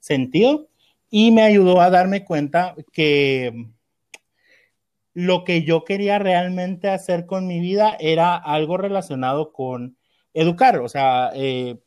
sentido 0.00 0.68
y 1.10 1.30
me 1.30 1.42
ayudó 1.42 1.80
a 1.80 1.90
darme 1.90 2.24
cuenta 2.24 2.74
que 2.92 3.68
lo 5.16 5.44
que 5.44 5.62
yo 5.62 5.82
quería 5.82 6.18
realmente 6.18 6.90
hacer 6.90 7.24
con 7.24 7.46
mi 7.46 7.58
vida 7.58 7.96
era 8.00 8.36
algo 8.36 8.76
relacionado 8.76 9.50
con 9.50 9.96
educar, 10.34 10.78
o 10.80 10.90
sea, 10.90 11.30
eh, 11.34 11.78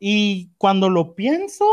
y 0.00 0.50
cuando 0.58 0.90
lo 0.90 1.14
pienso, 1.14 1.64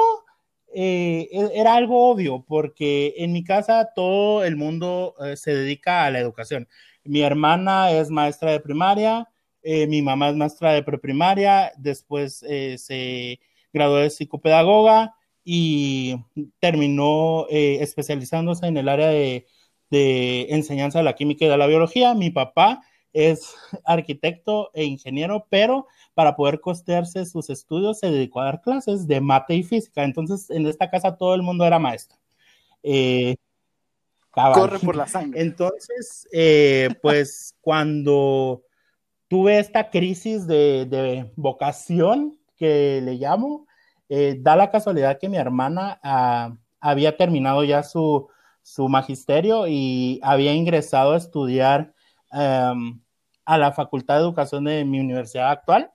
eh, 0.71 1.27
e-, 1.31 1.51
era 1.55 1.73
algo 1.73 2.11
obvio, 2.11 2.45
porque 2.47 3.15
en 3.17 3.31
mi 3.31 3.43
casa 3.43 3.89
todo 3.95 4.43
el 4.43 4.55
mundo 4.55 5.15
eh, 5.25 5.35
se 5.35 5.55
dedica 5.55 6.05
a 6.05 6.11
la 6.11 6.19
educación. 6.19 6.67
Mi 7.03 7.21
hermana 7.21 7.89
es 7.91 8.11
maestra 8.11 8.51
de 8.51 8.59
primaria, 8.59 9.27
mi 9.63 10.03
mamá 10.03 10.29
es 10.29 10.35
maestra 10.35 10.73
de 10.73 10.83
preprimaria, 10.83 11.71
después 11.77 12.37
se 12.37 13.39
graduó 13.73 13.97
de 13.97 14.09
psicopedagoga 14.09 15.15
y 15.43 16.15
terminó 16.59 17.47
especializándose 17.49 18.67
en 18.67 18.77
el 18.77 18.87
área 18.87 19.09
de 19.09 19.47
de 19.89 20.47
enseñanza 20.49 20.99
de 20.99 21.05
la 21.05 21.13
química 21.13 21.45
y 21.45 21.49
de 21.49 21.57
la 21.57 21.67
biología. 21.67 22.13
Mi 22.13 22.29
papá 22.29 22.81
es 23.13 23.55
arquitecto 23.85 24.71
e 24.73 24.83
ingeniero, 24.83 25.47
pero 25.49 25.87
para 26.13 26.35
poder 26.35 26.61
costearse 26.61 27.25
sus 27.25 27.49
estudios 27.49 27.99
se 27.99 28.11
dedicó 28.11 28.41
a 28.41 28.45
dar 28.45 28.61
clases 28.61 29.07
de 29.07 29.21
mate 29.21 29.55
y 29.55 29.63
física. 29.63 30.03
Entonces, 30.03 30.49
en 30.49 30.67
esta 30.67 30.89
casa 30.89 31.17
todo 31.17 31.35
el 31.35 31.41
mundo 31.41 31.65
era 31.65 31.79
maestro. 31.79 32.17
Eh, 32.83 33.35
Corre 34.31 34.79
por 34.79 34.95
la 34.95 35.07
sangre. 35.07 35.41
Entonces, 35.41 36.27
eh, 36.31 36.89
pues 37.01 37.55
cuando 37.61 38.63
tuve 39.27 39.59
esta 39.59 39.89
crisis 39.89 40.47
de, 40.47 41.31
vocación 41.35 42.37
que 42.55 43.01
le 43.03 43.15
llamo, 43.15 43.67
eh, 44.07 44.37
da 44.39 44.55
la 44.55 44.71
casualidad 44.71 45.19
que 45.19 45.29
mi 45.29 45.37
hermana 45.37 45.99
ah, 46.03 46.55
había 46.79 47.15
terminado 47.17 47.63
ya 47.63 47.83
su, 47.83 48.27
magisterio 48.87 49.67
y 49.67 50.19
había 50.23 50.53
ingresado 50.53 51.13
a 51.13 51.17
estudiar 51.17 51.93
em, 52.31 53.01
a 53.45 53.57
la 53.57 53.71
Facultad 53.71 54.15
de 54.15 54.21
Educación 54.21 54.63
de 54.65 54.85
mi 54.85 54.99
universidad 54.99 55.51
actual 55.51 55.91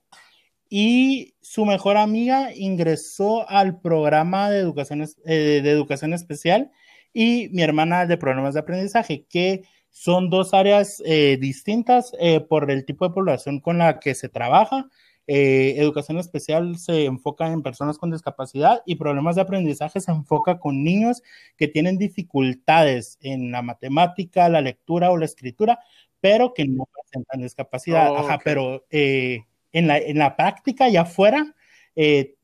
y 0.69 1.35
su 1.41 1.65
mejor 1.65 1.97
amiga 1.97 2.55
ingresó 2.55 3.49
al 3.49 3.81
programa 3.81 4.51
de 4.51 4.59
educación, 4.59 5.03
eh, 5.25 5.61
de 5.63 5.71
educación 5.71 6.13
especial 6.13 6.73
y 7.13 7.49
mi 7.53 7.63
hermana 7.63 8.07
de 8.07 8.17
programas 8.17 8.55
de 8.55 8.61
aprendizaje, 8.61 9.25
que 9.29 9.63
son 9.91 10.31
dos 10.31 10.53
áreas 10.53 11.01
eh, 11.07 11.39
distintas 11.41 12.13
eh, 12.19 12.41
por 12.41 12.71
el 12.73 12.85
tipo 12.85 13.07
de 13.07 13.15
población 13.15 13.61
con 13.61 13.79
la 13.79 14.01
que 14.01 14.17
se 14.17 14.29
trabaja. 14.29 14.89
Eh, 15.27 15.75
educación 15.79 16.19
especial 16.19 16.77
se 16.79 17.07
enfoca 17.07 17.47
en 17.47 17.63
personas 17.63 17.99
con 17.99 18.11
discapacidad 18.11 18.83
y 18.85 18.97
problemas 18.97 19.37
de 19.37 19.43
aprendizaje 19.43 20.01
se 20.01 20.11
enfoca 20.11 20.59
con 20.59 20.85
niños 20.85 21.23
que 21.57 21.67
tienen 21.67 21.97
dificultades 21.97 23.19
en 23.23 23.51
la 23.51 23.63
matemática, 23.63 24.49
la 24.49 24.61
lectura 24.61 25.11
o 25.11 25.17
la 25.17 25.25
escritura, 25.25 25.79
pero 26.21 26.53
que 26.53 26.67
no 26.67 26.87
presentan 26.93 27.41
discapacidad. 27.41 28.13
Oh, 28.13 28.19
Ajá, 28.19 28.39
pero 28.45 28.85
en 28.91 29.87
la, 29.87 29.99
en, 29.99 30.19
la, 30.19 30.37
práctica 30.37 30.89
y 30.89 30.97
afuera, 30.97 31.55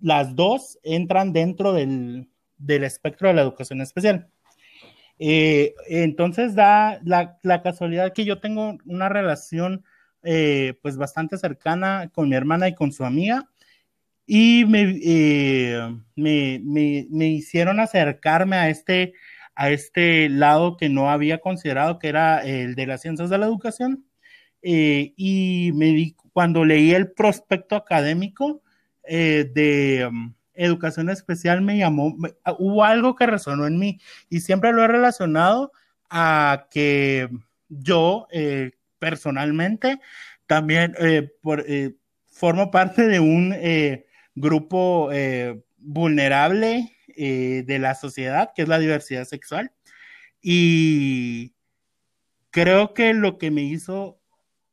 las 0.00 0.34
dos 0.34 0.78
entran 0.82 1.32
dentro 1.32 1.72
del, 1.72 2.28
del 2.60 2.84
espectro 2.84 3.28
de 3.28 3.34
la 3.34 3.42
educación 3.42 3.80
especial. 3.80 4.30
Eh, 5.22 5.74
entonces 5.88 6.54
da 6.54 6.98
la, 7.04 7.38
casualidad 7.62 8.14
que 8.14 8.24
yo 8.24 8.40
tengo 8.40 8.78
una 8.86 9.10
relación 9.10 9.84
eh, 10.22 10.74
pues 10.82 10.96
bastante 10.96 11.38
cercana 11.38 12.10
con 12.12 12.28
mi 12.28 12.36
hermana 12.36 12.68
y 12.68 12.74
con 12.74 12.92
su 12.92 13.04
amiga. 13.04 13.48
Y 14.26 14.64
eh, 14.74 15.96
me, 16.14 16.60
me, 16.64 17.28
hicieron 17.28 17.80
acercarme 17.80 18.56
a 18.56 18.68
este, 18.68 19.14
a 19.54 19.70
este 19.70 20.28
lado 20.28 20.76
que 20.76 20.88
no 20.88 21.10
había 21.10 21.38
considerado 21.38 21.98
que 21.98 22.08
era 22.08 22.40
el 22.44 22.74
de 22.76 22.86
las 22.86 23.02
ciencias 23.02 23.30
de 23.30 23.38
la 23.38 23.46
educación. 23.46 24.04
Y 24.62 25.72
me 25.74 26.14
cuando 26.32 26.64
leí 26.64 26.92
el 26.92 27.12
prospecto 27.12 27.76
académico 27.76 28.62
de 29.04 30.08
educación 30.54 31.08
especial 31.08 31.62
me 31.62 31.78
llamó, 31.78 32.16
ah, 32.44 32.54
hubo 32.58 32.84
algo 32.84 33.14
que 33.14 33.26
resonó 33.26 33.66
en 33.66 33.78
mí. 33.78 33.98
Y 34.28 34.40
siempre 34.40 34.72
lo 34.72 34.84
he 34.84 34.88
relacionado 34.88 35.72
a 36.10 36.66
que 36.70 37.28
yo 37.68 38.26
eh, 38.30 38.72
personalmente 39.00 40.00
también 40.46 40.94
eh, 41.00 41.28
por, 41.42 41.64
eh, 41.66 41.96
formo 42.28 42.70
parte 42.70 43.08
de 43.08 43.18
un 43.18 43.54
grupo 44.36 45.10
vulnerable 45.78 46.96
de 47.16 47.78
la 47.80 47.94
sociedad, 47.96 48.52
que 48.54 48.62
es 48.62 48.68
la 48.68 48.78
diversidad 48.78 49.24
sexual. 49.24 49.72
Y 50.40 51.54
creo 52.50 52.94
que 52.94 53.12
lo 53.14 53.36
que 53.38 53.50
me 53.50 53.62
hizo 53.62 54.20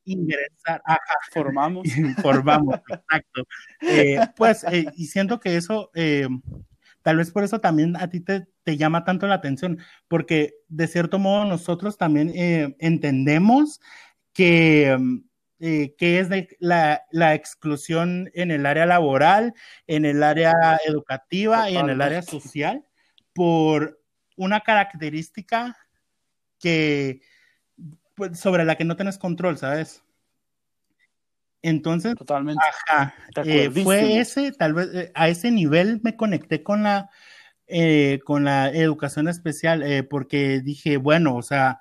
ingresar, 0.08 0.82
ajá, 0.84 1.00
formamos. 1.30 1.84
formamos, 2.22 2.76
exacto. 2.88 3.46
Eh, 3.80 4.18
pues, 4.36 4.64
eh, 4.64 4.86
y 4.96 5.06
siento 5.06 5.38
que 5.38 5.56
eso, 5.56 5.90
eh, 5.94 6.28
tal 7.02 7.18
vez 7.18 7.30
por 7.30 7.44
eso 7.44 7.60
también 7.60 7.96
a 7.96 8.08
ti 8.08 8.20
te, 8.20 8.46
te, 8.64 8.76
llama 8.76 9.04
tanto 9.04 9.26
la 9.26 9.34
atención, 9.34 9.78
porque 10.08 10.54
de 10.68 10.88
cierto 10.88 11.18
modo 11.18 11.44
nosotros 11.44 11.98
también 11.98 12.32
entendemos 12.78 13.80
que, 14.38 14.96
que 15.58 16.20
es 16.20 16.28
de 16.28 16.56
la, 16.60 17.02
la, 17.10 17.34
exclusión 17.34 18.30
en 18.34 18.52
el 18.52 18.66
área 18.66 18.86
laboral, 18.86 19.52
en 19.88 20.04
el 20.04 20.22
área 20.22 20.78
educativa 20.86 21.68
y 21.68 21.76
en 21.76 21.90
el 21.90 22.00
área 22.00 22.22
social 22.22 22.84
por 23.32 24.00
una 24.36 24.60
característica 24.60 25.76
que 26.60 27.20
pues, 28.14 28.38
sobre 28.38 28.64
la 28.64 28.76
que 28.76 28.84
no 28.84 28.94
tienes 28.94 29.18
control, 29.18 29.58
¿sabes? 29.58 30.04
Entonces, 31.60 32.14
Totalmente. 32.14 32.62
Eh, 33.44 33.70
fue 33.70 34.20
ese, 34.20 34.52
tal 34.52 34.74
vez 34.74 34.88
eh, 34.94 35.12
a 35.16 35.28
ese 35.28 35.50
nivel 35.50 36.00
me 36.04 36.14
conecté 36.14 36.62
con 36.62 36.84
la, 36.84 37.10
eh, 37.66 38.20
con 38.24 38.44
la 38.44 38.68
educación 38.70 39.26
especial, 39.26 40.06
porque 40.08 40.60
dije, 40.60 40.96
bueno, 40.96 41.34
o 41.34 41.42
sea, 41.42 41.80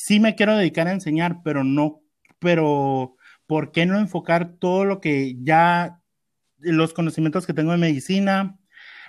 sí 0.00 0.18
me 0.18 0.34
quiero 0.34 0.56
dedicar 0.56 0.88
a 0.88 0.92
enseñar, 0.92 1.42
pero 1.44 1.62
no, 1.62 2.00
pero 2.38 3.16
¿por 3.46 3.70
qué 3.70 3.84
no 3.84 3.98
enfocar 3.98 4.54
todo 4.58 4.84
lo 4.86 5.00
que 5.00 5.36
ya, 5.42 6.00
los 6.58 6.94
conocimientos 6.94 7.46
que 7.46 7.52
tengo 7.52 7.72
de 7.72 7.78
medicina, 7.78 8.58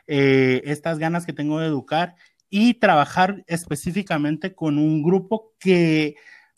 estas 0.07 0.99
ganas 0.99 1.25
que 1.25 1.31
tengo 1.31 1.59
de 1.59 1.67
educar 1.67 2.15
y 2.49 2.73
trabajar 2.73 3.43
específicamente 3.47 4.53
con 4.53 4.77
un 4.77 5.01
grupo 5.01 5.53
que 5.59 6.15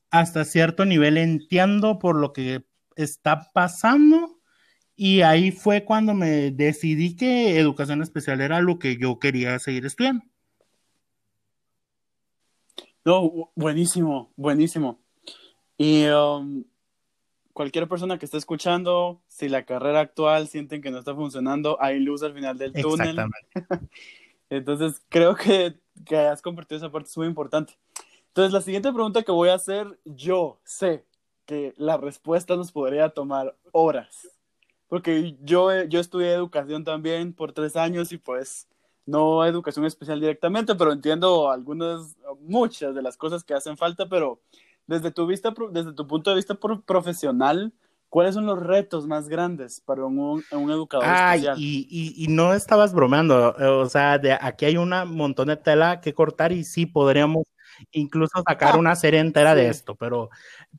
hasta 0.10 0.46
cierto 0.46 0.86
nivel 0.86 1.18
entiendo 1.18 2.00
por 2.00 2.16
lo 2.16 2.34
que 2.34 2.66
está 2.96 3.52
pasando 3.54 4.40
y 4.96 5.22
ahí 5.22 5.52
fue 5.52 5.86
cuando 5.86 6.16
me 6.16 6.50
decidí 6.52 7.16
que 7.16 7.60
educación 7.60 8.02
especial 8.02 8.42
era 8.42 8.62
lo 8.62 8.80
que 8.80 8.98
yo 8.98 9.20
quería 9.20 9.60
seguir 9.60 9.86
estudiando. 9.86 10.33
No, 13.06 13.52
buenísimo, 13.56 14.32
buenísimo. 14.36 15.00
Y 15.78 16.08
um, 16.08 16.64
cualquier 17.54 17.88
persona 17.88 18.18
que 18.18 18.26
esté 18.26 18.38
escuchando, 18.38 19.22
si 19.28 19.50
la 19.50 19.66
carrera 19.66 20.00
actual 20.00 20.48
sienten 20.48 20.82
que 20.82 20.92
no 20.92 21.00
está 21.00 21.14
funcionando, 21.14 21.82
hay 21.82 22.00
luz 22.00 22.24
al 22.24 22.34
final 22.34 22.58
del 22.58 22.74
túnel. 22.74 23.20
Exactamente. 23.20 23.90
Entonces, 24.50 25.02
creo 25.10 25.36
que 25.36 25.76
que 26.06 26.18
has 26.18 26.42
compartido 26.42 26.78
esa 26.78 26.92
parte 26.92 27.10
es 27.10 27.18
muy 27.18 27.28
importante. 27.28 27.78
Entonces, 28.28 28.52
la 28.52 28.62
siguiente 28.62 28.92
pregunta 28.92 29.24
que 29.24 29.32
voy 29.32 29.50
a 29.50 29.56
hacer, 29.56 30.00
yo 30.06 30.60
sé 30.64 31.06
que 31.46 31.74
la 31.78 31.98
respuesta 31.98 32.56
nos 32.56 32.72
podría 32.72 33.10
tomar 33.10 33.56
horas, 33.72 34.30
porque 34.88 35.38
yo, 35.42 35.84
yo 35.84 36.00
estudié 36.00 36.34
educación 36.34 36.84
también 36.84 37.34
por 37.34 37.52
tres 37.52 37.76
años 37.76 38.12
y 38.12 38.18
pues 38.18 38.68
no 39.06 39.46
educación 39.46 39.86
especial 39.86 40.20
directamente, 40.20 40.76
pero 40.76 40.92
entiendo 40.92 41.52
algunas, 41.52 42.16
muchas 42.42 42.96
de 42.96 43.02
las 43.02 43.18
cosas 43.18 43.44
que 43.44 43.54
hacen 43.54 43.78
falta, 43.78 44.08
pero 44.08 44.42
desde 44.88 45.12
tu 45.12 45.26
vista, 45.26 45.54
desde 45.72 45.94
tu 45.94 46.08
punto 46.08 46.30
de 46.30 46.38
vista 46.38 46.56
profesional, 46.56 47.74
¿Cuáles 48.14 48.36
son 48.36 48.46
los 48.46 48.62
retos 48.62 49.08
más 49.08 49.28
grandes 49.28 49.82
para 49.82 50.06
un, 50.06 50.44
educador 50.52 51.04
especial? 51.04 51.58
Y, 51.58 52.14
y, 52.16 52.28
no 52.28 52.54
estabas 52.54 52.94
bromeando, 52.94 53.58
eh, 53.58 53.66
o 53.66 53.90
sea, 53.90 54.20
de, 54.20 54.34
aquí 54.34 54.66
hay 54.66 54.78
un 54.78 54.92
montón 55.08 55.48
de 55.48 55.58
tela 55.58 56.00
que 56.00 56.14
cortar 56.14 56.52
y 56.52 56.64
sí 56.64 56.86
podríamos 56.86 57.46
incluso 57.92 58.44
sacar 58.48 58.78
una 58.78 58.96
serie 58.96 59.20
entera 59.20 59.56
de 59.56 59.68
esto, 59.68 59.96
pero 59.96 60.30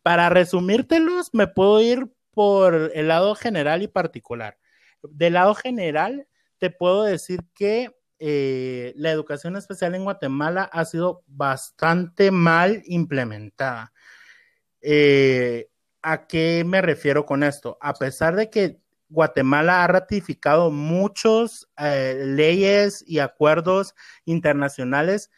para 0.05 0.29
resumírtelos 0.29 1.31
me 1.33 1.49
puedo 1.49 1.81
ir 1.81 2.09
por 2.31 2.93
el 2.95 3.09
lado 3.09 3.35
general 3.35 3.83
y 3.83 3.89
particular. 3.89 4.57
Del 5.03 5.33
lado 5.33 5.57
general, 5.57 6.29
te 6.59 6.71
puedo 6.71 7.03
decir 7.03 7.41
que 7.53 7.91
eh, 8.27 8.95
la 8.97 9.11
educación 9.11 9.55
especial 9.55 9.95
en 9.95 10.05
Guatemala 10.05 10.65
ha 10.73 10.87
sido 10.87 11.23
bastante 11.27 12.31
mal 12.31 12.83
implementada. 12.87 13.93
Eh, 14.81 15.69
¿A 16.01 16.27
qué 16.27 16.65
me 16.65 16.81
refiero 16.81 17.27
con 17.27 17.43
esto? 17.43 17.77
A 17.83 17.93
pesar 17.93 18.35
de 18.35 18.49
que 18.49 18.81
Guatemala 19.11 19.85
ha 19.85 19.89
ratificado 19.89 20.71
muchos 20.71 21.69
eh, 21.77 22.23
leyes 22.25 23.05
y 23.07 23.19
acuerdos 23.19 23.95
internacionales 24.25 25.31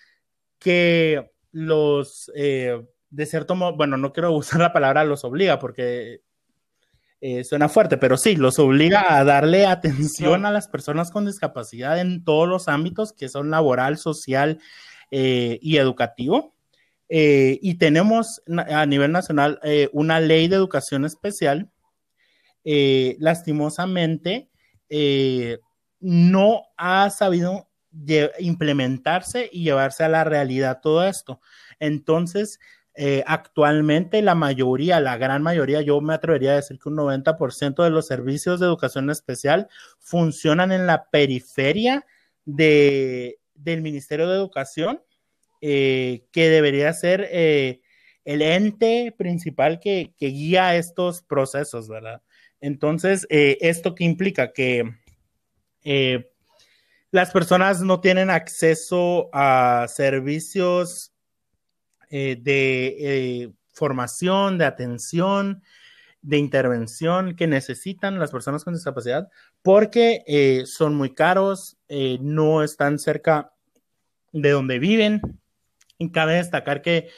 que 0.60 1.32
los, 1.50 2.30
de 2.36 3.26
cierto 3.26 3.56
modo, 3.56 3.76
bueno, 3.76 3.96
no 3.96 4.12
quiero 4.12 4.30
usar 4.30 4.60
la 4.60 4.72
palabra 4.72 5.02
los 5.02 5.24
obliga 5.24 5.58
porque 5.58 6.22
eh, 7.20 7.44
suena 7.44 7.68
fuerte, 7.68 7.96
pero 7.96 8.16
sí, 8.16 8.36
los 8.36 8.58
obliga 8.58 9.16
a 9.16 9.24
darle 9.24 9.66
atención 9.66 10.46
a 10.46 10.50
las 10.50 10.68
personas 10.68 11.10
con 11.10 11.26
discapacidad 11.26 12.00
en 12.00 12.24
todos 12.24 12.48
los 12.48 12.68
ámbitos 12.68 13.12
que 13.12 13.28
son 13.28 13.50
laboral, 13.50 13.98
social 13.98 14.58
y 15.10 15.76
educativo. 15.76 16.56
Eh, 17.08 17.58
y 17.62 17.74
tenemos 17.74 18.42
a 18.68 18.84
nivel 18.86 19.12
nacional 19.12 19.60
eh, 19.62 19.88
una 19.92 20.20
ley 20.20 20.48
de 20.48 20.56
educación 20.56 21.04
especial. 21.04 21.70
Eh, 22.64 23.16
lastimosamente, 23.20 24.50
no 26.00 26.62
ha 26.76 27.10
sabido 27.10 27.68
implementarse 28.38 29.48
y 29.52 29.64
llevarse 29.64 30.04
a 30.04 30.08
la 30.08 30.24
realidad 30.24 30.80
todo 30.82 31.06
esto. 31.06 31.40
Entonces, 31.78 32.58
eh, 32.96 33.22
actualmente 33.26 34.22
la 34.22 34.34
mayoría, 34.34 35.00
la 35.00 35.18
gran 35.18 35.42
mayoría, 35.42 35.82
yo 35.82 36.00
me 36.00 36.14
atrevería 36.14 36.52
a 36.52 36.56
decir 36.56 36.78
que 36.78 36.88
un 36.88 36.96
90% 36.96 37.84
de 37.84 37.90
los 37.90 38.06
servicios 38.06 38.58
de 38.58 38.66
educación 38.66 39.10
especial 39.10 39.68
funcionan 39.98 40.72
en 40.72 40.86
la 40.86 41.10
periferia 41.10 42.06
de, 42.46 43.38
del 43.54 43.82
Ministerio 43.82 44.28
de 44.28 44.36
Educación, 44.36 45.02
eh, 45.60 46.24
que 46.32 46.48
debería 46.48 46.92
ser 46.94 47.28
eh, 47.30 47.82
el 48.24 48.40
ente 48.40 49.14
principal 49.16 49.78
que, 49.78 50.14
que, 50.16 50.28
guía 50.28 50.76
estos 50.76 51.22
procesos, 51.22 51.88
¿verdad? 51.88 52.22
Entonces, 52.60 53.26
¿esto 53.28 53.94
qué 53.94 54.04
implica? 54.04 54.52
Que 54.52 54.94
las 57.10 57.30
personas 57.30 57.82
no 57.82 58.00
tienen 58.00 58.30
acceso 58.30 59.28
a 59.32 59.86
servicios 59.88 61.12
eh, 62.10 62.36
de 62.40 62.96
eh, 62.98 63.52
formación, 63.72 64.58
de 64.58 64.64
atención, 64.64 65.62
de 66.22 66.38
intervención 66.38 67.36
que 67.36 67.46
necesitan 67.46 68.18
las 68.18 68.30
personas 68.30 68.64
con 68.64 68.74
discapacidad 68.74 69.28
porque 69.62 70.24
eh, 70.26 70.64
son 70.66 70.94
muy 70.94 71.14
caros, 71.14 71.76
no 71.88 72.62
están 72.62 72.98
cerca 72.98 73.52
de 74.32 74.50
donde 74.50 74.78
viven. 74.78 75.20
Y 75.98 76.10
cabe 76.10 76.34
destacar 76.34 76.82
que 76.82 77.08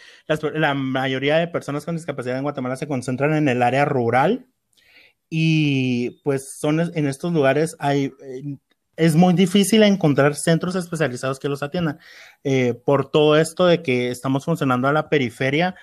la 0.55 0.75
mayoría 0.75 1.39
de 1.39 1.49
personas 1.49 1.85
con 1.85 1.97
discapacidad 1.97 2.37
en 2.37 2.45
Guatemala 2.45 2.77
se 2.77 2.87
concentran 2.87 3.35
en 3.35 3.49
el 3.49 3.63
área 3.63 3.85
rural 3.85 4.47
y 5.29 6.21
pues 6.23 6.53
son 6.59 6.81
en 6.81 7.07
estos 7.09 7.33
lugares 7.33 7.75
hay 7.81 8.13
es 8.99 9.15
muy 9.15 9.33
difícil 9.33 9.85
encontrar 9.85 10.35
centros 10.35 10.75
especializados 10.75 11.39
que 11.39 11.49
los 11.49 11.63
atiendan. 11.63 12.01
Eh, 12.43 12.75
por 12.75 13.11
todo 13.11 13.39
esto 13.39 13.65
de 13.65 13.81
que 13.81 14.11
estamos 14.11 14.45
funcionando 14.45 14.89
a 14.89 14.93
la 14.93 15.09
periferia, 15.09 15.77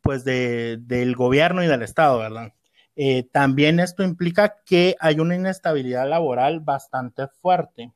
pues, 0.00 0.24
del 0.24 1.16
gobierno 1.16 1.64
y 1.64 1.66
del 1.66 1.82
Estado, 1.82 2.20
¿verdad? 2.20 2.54
Eh, 2.94 3.24
también 3.32 3.80
esto 3.80 4.04
implica 4.04 4.62
que 4.64 4.94
hay 5.00 5.18
una 5.18 5.34
inestabilidad 5.34 6.08
laboral 6.08 6.60
bastante 6.60 7.26
fuerte, 7.26 7.92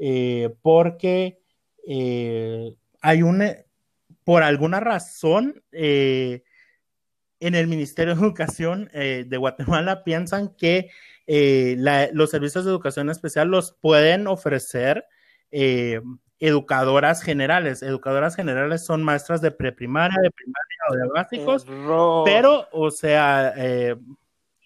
eh, 0.00 0.52
porque 0.62 1.38
hay 3.00 3.22
una, 3.22 3.54
por 4.24 4.42
alguna 4.42 4.80
razón, 4.80 5.62
en 5.72 6.42
el 7.40 7.66
Ministerio 7.68 8.14
de 8.14 8.20
Educación 8.20 8.90
de 8.92 9.36
Guatemala 9.36 10.04
piensan 10.04 10.54
que 10.56 10.90
eh, 11.32 11.76
los 12.12 12.28
servicios 12.28 12.64
de 12.64 12.72
educación 12.72 13.08
especial 13.08 13.46
los 13.46 13.70
pueden 13.80 14.26
ofrecer 14.26 15.04
eh, 15.52 16.00
educadoras 16.40 17.22
generales. 17.22 17.84
Educadoras 17.84 18.34
generales 18.34 18.84
son 18.84 19.04
maestras 19.04 19.40
de 19.40 19.52
preprimaria, 19.52 20.18
de 20.20 20.32
primaria 20.32 20.78
o 20.90 20.94
de 20.96 21.08
básicos, 21.14 21.66
pero, 22.24 22.66
o 22.72 22.90
sea, 22.90 23.54
eh, 23.56 23.94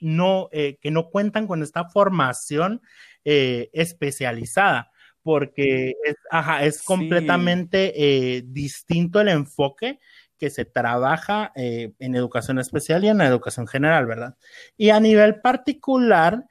no, 0.01 0.49
que 0.51 0.91
no 0.91 1.11
cuentan 1.11 1.47
con 1.47 1.63
esta 1.63 1.85
formación 1.85 2.81
especializada, 3.25 4.91
porque 5.23 5.93
es, 6.03 6.17
es 6.63 6.83
completamente 6.83 8.43
distinto 8.47 9.21
el 9.21 9.29
enfoque 9.29 10.01
que 10.39 10.51
se 10.51 10.65
trabaja 10.65 11.53
en 11.55 12.15
educación 12.15 12.59
especial 12.59 13.05
y 13.05 13.09
en 13.09 13.19
la 13.19 13.27
educación 13.27 13.67
general, 13.67 14.07
¿verdad? 14.07 14.37
Y 14.77 14.91
a 14.91 15.01
nivel 15.01 15.41
particular, 15.41 16.45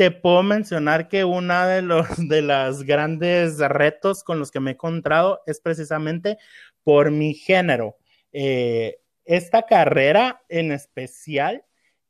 te 0.00 0.10
puedo 0.10 0.42
mencionar 0.42 1.08
que 1.08 1.26
uno 1.26 1.66
de 1.66 1.82
los 1.82 2.06
de 2.16 2.40
los 2.40 2.84
grandes 2.84 3.58
retos 3.58 4.24
con 4.24 4.38
los 4.38 4.50
que 4.50 4.58
me 4.58 4.70
he 4.70 4.72
encontrado 4.72 5.42
es 5.44 5.60
precisamente 5.60 6.38
por 6.82 7.10
mi 7.10 7.34
género. 7.34 7.98
Eh, 8.32 8.98
esta 9.26 9.66
carrera 9.66 10.42
en 10.48 10.72
especial 10.72 11.66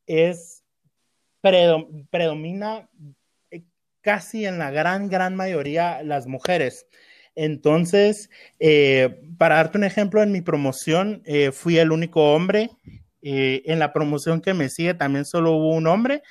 es 0.06 0.62
predomina 1.40 2.88
eh, 3.50 3.64
casi 4.02 4.46
en 4.46 4.61
la 4.61 4.70
gran, 4.70 5.09
gran 5.09 5.35
mayoría 5.35 6.05
las 6.05 6.28
mujeres. 6.28 6.87
Entonces, 7.35 8.31
eh, 8.59 9.21
para 9.38 9.57
darte 9.57 9.79
un 9.79 9.85
ejemplo, 9.85 10.23
en 10.23 10.33
mi 10.33 10.40
promoción 10.40 11.23
fui 11.53 11.79
el 11.79 11.93
único 11.93 12.35
hombre. 12.35 12.71
en 13.23 13.79
la 13.79 13.93
promoción 13.93 14.40
que 14.40 14.55
me 14.55 14.69
sigue 14.69 14.95
también 14.95 15.25
solo 15.25 15.53
hubo 15.53 15.75
un 15.75 15.87
hombre 15.87 16.23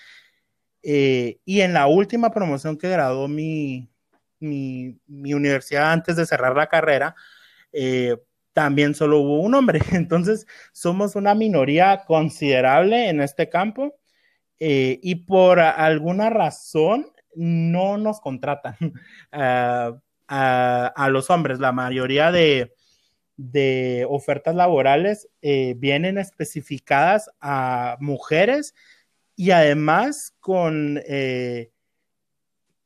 eh, 0.83 1.39
y 1.45 1.61
en 1.61 1.73
la 1.73 1.87
última 1.87 2.31
promoción 2.31 2.77
que 2.77 2.89
graduó 2.89 3.27
mi, 3.27 3.89
mi, 4.39 4.97
universidad 5.33 5.91
antes 5.91 6.15
de 6.15 6.25
cerrar 6.25 6.55
la 6.55 6.67
carrera, 6.67 7.15
eh, 7.73 8.17
también 8.53 8.95
solo 8.95 9.19
hubo 9.19 9.41
un 9.41 9.55
hombre. 9.55 9.79
Entonces, 9.93 10.45
somos 10.73 11.15
una 11.15 11.35
minoría 11.35 12.03
considerable 12.05 13.09
en 13.09 13.21
este 13.21 13.49
campo 13.49 13.95
eh, 14.59 14.99
y 15.01 15.15
por 15.15 15.59
alguna 15.59 16.29
razón 16.29 17.11
no 17.35 17.97
nos 17.97 18.19
contratan 18.21 18.75
a, 20.29 21.09
los 21.09 21.29
hombres. 21.29 21.59
La 21.59 21.71
mayoría 21.71 22.31
de, 22.31 22.71
ofertas 24.07 24.55
laborales 24.55 25.27
vienen 25.41 26.17
especificadas 26.17 27.29
a 27.39 27.97
mujeres 27.99 28.73
y 29.39 29.51
además 29.51 30.35
con, 30.41 31.01
eh, 31.05 31.71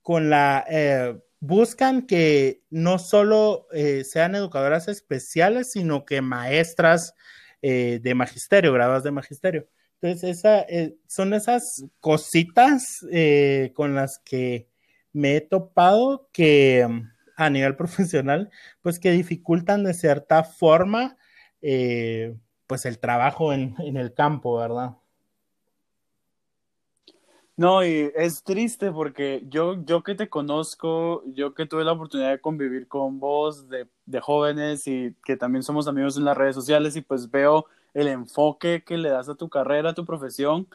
con 0.03 0.29
la... 0.29 0.63
Eh, 0.69 1.19
buscan 1.39 2.03
que 2.03 2.61
no 2.69 2.99
solo 2.99 3.67
eh, 3.73 4.03
sean 4.05 4.35
educadoras 4.35 4.87
especiales, 4.87 5.71
sino 5.71 6.05
que 6.05 6.21
maestras 6.21 7.15
de 7.61 8.13
magisterio, 8.13 8.73
graduadas 8.73 9.03
de 9.03 9.11
magisterio. 9.11 9.67
Entonces, 9.99 10.37
esa, 10.37 10.65
son 11.07 11.33
esas 11.33 11.85
cositas 12.01 12.99
con 13.73 13.95
las 13.95 14.19
que 14.19 14.67
me 15.13 15.37
he 15.37 15.41
topado 15.41 16.29
que 16.33 16.85
a 17.35 17.49
nivel 17.49 17.75
profesional, 17.77 18.49
pues 18.81 18.99
que 18.99 19.11
dificultan 19.11 19.83
de 19.83 19.93
cierta 19.93 20.43
forma, 20.43 21.17
pues 22.67 22.85
el 22.85 22.99
trabajo 22.99 23.53
en, 23.53 23.75
en 23.79 23.97
el 23.97 24.13
campo, 24.13 24.57
¿verdad? 24.57 24.97
No, 27.55 27.85
y 27.85 28.11
es 28.15 28.43
triste 28.43 28.91
porque 28.91 29.43
yo, 29.47 29.83
yo 29.85 30.01
que 30.01 30.15
te 30.15 30.27
conozco, 30.27 31.23
yo 31.27 31.53
que 31.53 31.67
tuve 31.67 31.83
la 31.83 31.91
oportunidad 31.91 32.31
de 32.31 32.41
convivir 32.41 32.87
con 32.87 33.19
vos, 33.19 33.69
de, 33.69 33.87
de 34.07 34.19
jóvenes 34.19 34.87
y 34.87 35.15
que 35.23 35.37
también 35.37 35.61
somos 35.61 35.87
amigos 35.87 36.17
en 36.17 36.25
las 36.25 36.35
redes 36.35 36.55
sociales 36.55 36.95
y 36.95 37.01
pues 37.01 37.29
veo 37.29 37.67
el 37.93 38.07
enfoque 38.07 38.83
que 38.83 38.97
le 38.97 39.09
das 39.09 39.29
a 39.29 39.35
tu 39.35 39.49
carrera, 39.49 39.91
a 39.91 39.93
tu 39.93 40.03
profesión. 40.03 40.67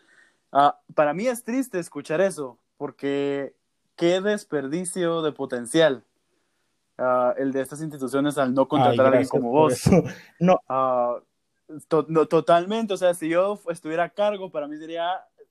Ah, 0.53 0.81
para 0.95 1.15
mí 1.15 1.27
es 1.27 1.45
triste 1.45 1.81
escuchar 1.81 2.21
eso, 2.21 2.59
porque 2.77 3.55
qué 3.97 4.21
desperdicio 4.21 5.23
de 5.23 5.33
potencial 5.33 6.05
ah, 6.99 7.35
el 7.39 7.53
de 7.53 7.63
estas 7.63 7.81
instituciones 7.81 8.37
al 8.39 8.55
no 8.55 8.69
contratar 8.69 9.07
a 9.07 9.09
alguien 9.09 9.29
como 9.29 9.51
vos. 9.51 9.83
No. 10.41 10.61
Ah, 10.69 11.17
no. 12.09 12.27
Totalmente, 12.27 12.95
o 12.95 12.97
sea, 12.97 13.15
si 13.15 13.29
yo 13.29 13.61
estuviera 13.69 14.05
a 14.05 14.09
cargo, 14.09 14.51
para 14.51 14.69
mí 14.69 14.77
sería 14.77 15.09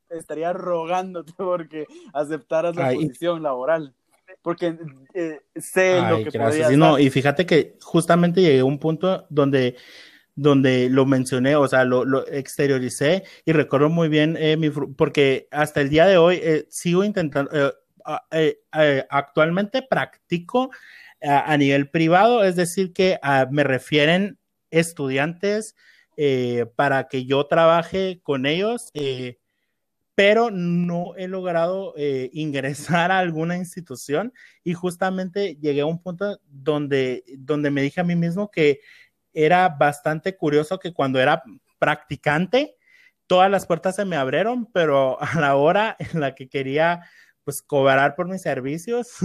estaría 0.10 0.54
rogándote 0.54 1.34
porque 1.38 1.86
aceptaras 2.14 2.76
la 2.76 2.94
posición 2.94 3.44
laboral. 3.44 3.94
Porque 4.42 4.78
eh, 5.14 5.42
sé 5.56 6.02
lo 6.02 6.18
que 6.18 6.30
gracias. 6.32 6.72
Y, 6.72 6.78
no, 6.78 7.00
y 7.00 7.10
fíjate 7.10 7.46
que 7.46 7.78
justamente 7.82 8.42
llegué 8.42 8.60
a 8.60 8.66
un 8.66 8.78
punto 8.78 9.26
donde 9.30 9.76
donde 10.36 10.88
lo 10.90 11.08
mencioné, 11.08 11.56
o 11.56 11.68
sea, 11.68 11.84
lo, 11.84 12.06
lo 12.06 12.28
exterioricé 12.28 13.24
y 13.44 13.54
recuerdo 13.54 13.90
muy 13.90 14.08
bien 14.08 14.38
eh, 14.38 14.56
mi, 14.56 14.70
porque 14.70 15.48
hasta 15.50 15.82
el 15.82 15.90
día 15.90 16.06
de 16.06 16.18
hoy 16.18 16.40
eh, 16.44 16.68
sigo 16.70 17.04
intentando, 17.04 17.50
actualmente 19.10 19.82
practico 19.82 20.70
a 21.22 21.58
nivel 21.58 21.90
privado, 21.90 22.44
es 22.44 22.56
decir, 22.56 22.94
que 22.94 23.20
ah, 23.22 23.48
me 23.50 23.64
refieren 23.64 24.38
estudiantes 24.70 25.76
para 26.76 27.08
que 27.08 27.26
yo 27.26 27.46
trabaje 27.46 28.20
con 28.24 28.46
ellos 28.46 28.92
pero 30.18 30.50
no 30.50 31.14
he 31.16 31.28
logrado 31.28 31.94
eh, 31.96 32.32
ingresar 32.34 33.12
a 33.12 33.20
alguna 33.20 33.56
institución. 33.56 34.34
Y 34.64 34.74
justamente 34.74 35.58
llegué 35.62 35.82
a 35.82 35.86
un 35.86 36.02
punto 36.02 36.40
donde, 36.48 37.24
donde 37.38 37.70
me 37.70 37.84
dije 37.84 38.02
a 38.02 38.04
mí 38.04 38.16
mismo 38.16 38.50
que 38.50 38.80
era 39.32 39.70
bastante 39.70 40.36
curioso 40.36 40.80
que 40.80 40.92
cuando 40.92 41.20
era 41.20 41.44
practicante, 41.78 42.78
todas 43.28 43.52
las 43.52 43.68
puertas 43.68 43.96
se 43.96 44.06
me 44.06 44.16
abrieron, 44.16 44.66
pero 44.72 45.22
a 45.22 45.40
la 45.40 45.56
hora 45.56 45.96
en 46.00 46.20
la 46.20 46.34
que 46.34 46.50
quería 46.50 47.04
pues 47.44 47.62
cobrar 47.62 48.16
por 48.16 48.28
mis 48.28 48.42
servicios, 48.42 49.18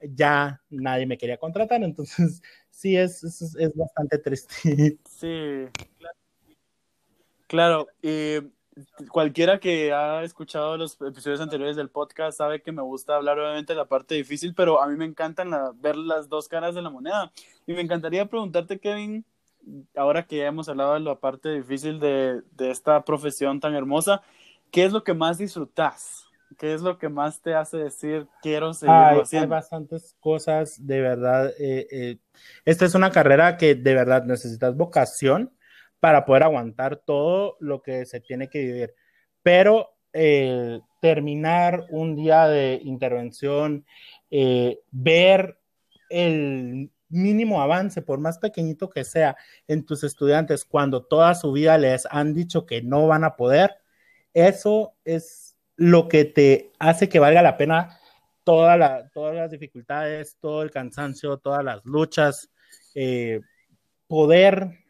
ya 0.00 0.62
nadie 0.70 1.06
me 1.06 1.18
quería 1.18 1.38
contratar, 1.38 1.82
entonces 1.82 2.42
sí 2.70 2.96
es, 2.96 3.22
es, 3.24 3.74
bastante 3.74 4.18
triste. 4.18 4.98
Sí, 5.08 5.66
claro, 7.46 7.86
y 8.02 8.38
cualquiera 9.10 9.58
que 9.58 9.92
ha 9.92 10.22
escuchado 10.22 10.76
los 10.76 11.00
episodios 11.00 11.40
anteriores 11.40 11.76
del 11.76 11.88
podcast 11.88 12.36
sabe 12.36 12.60
que 12.60 12.72
me 12.72 12.82
gusta 12.82 13.16
hablar 13.16 13.38
obviamente 13.38 13.72
de 13.72 13.78
la 13.78 13.86
parte 13.86 14.14
difícil, 14.14 14.54
pero 14.54 14.82
a 14.82 14.86
mí 14.86 14.96
me 14.96 15.06
encantan 15.06 15.50
ver 15.80 15.96
las 15.96 16.28
dos 16.28 16.48
caras 16.48 16.74
de 16.74 16.82
la 16.82 16.90
moneda. 16.90 17.32
Y 17.66 17.72
me 17.72 17.80
encantaría 17.80 18.26
preguntarte, 18.26 18.78
Kevin, 18.78 19.24
ahora 19.96 20.26
que 20.26 20.38
ya 20.38 20.46
hemos 20.46 20.68
hablado 20.68 20.94
de 20.94 21.00
la 21.00 21.18
parte 21.18 21.50
difícil 21.50 21.98
de, 22.00 22.42
de 22.52 22.70
esta 22.70 23.02
profesión 23.04 23.60
tan 23.60 23.74
hermosa, 23.74 24.22
¿qué 24.70 24.84
es 24.84 24.92
lo 24.92 25.04
que 25.04 25.14
más 25.14 25.38
disfrutas? 25.38 26.25
¿Qué 26.58 26.74
es 26.74 26.80
lo 26.80 26.98
que 26.98 27.08
más 27.08 27.42
te 27.42 27.54
hace 27.54 27.76
decir 27.78 28.26
quiero 28.40 28.72
seguir 28.72 28.94
haciendo? 28.94 29.54
Hay 29.54 29.60
bastantes 29.60 30.16
cosas, 30.20 30.86
de 30.86 31.00
verdad. 31.00 31.52
Eh, 31.58 31.86
eh, 31.90 32.18
esta 32.64 32.84
es 32.84 32.94
una 32.94 33.10
carrera 33.10 33.56
que 33.56 33.74
de 33.74 33.94
verdad 33.94 34.24
necesitas 34.24 34.76
vocación 34.76 35.52
para 36.00 36.24
poder 36.24 36.44
aguantar 36.44 36.96
todo 36.96 37.56
lo 37.60 37.82
que 37.82 38.06
se 38.06 38.20
tiene 38.20 38.48
que 38.48 38.60
vivir. 38.60 38.94
Pero 39.42 39.96
eh, 40.12 40.80
terminar 41.00 41.86
un 41.90 42.14
día 42.14 42.46
de 42.46 42.80
intervención, 42.82 43.84
ver 44.30 45.58
el 46.08 46.90
mínimo 47.08 47.60
avance, 47.60 48.02
por 48.02 48.18
más 48.18 48.38
pequeñito 48.38 48.90
que 48.90 49.04
sea, 49.04 49.36
en 49.68 49.84
tus 49.84 50.04
estudiantes 50.04 50.64
cuando 50.64 51.04
toda 51.04 51.34
su 51.34 51.52
vida 51.52 51.78
les 51.78 52.06
han 52.10 52.34
dicho 52.34 52.66
que 52.66 52.82
no 52.82 53.06
van 53.06 53.24
a 53.24 53.36
poder, 53.36 53.76
eso 54.32 54.94
es 55.04 55.45
lo 55.76 56.08
que 56.08 56.24
te 56.24 56.72
hace 56.78 57.08
que 57.08 57.18
valga 57.18 57.42
la 57.42 57.56
pena 57.56 57.98
todas 58.44 58.78
las 58.78 59.50
dificultades, 59.50 60.36
todo 60.40 60.62
el 60.62 60.70
cansancio, 60.70 61.38
todas 61.38 61.64
las 61.64 61.84
luchas, 61.84 62.48
eh, 62.94 63.40
poder 64.06 64.84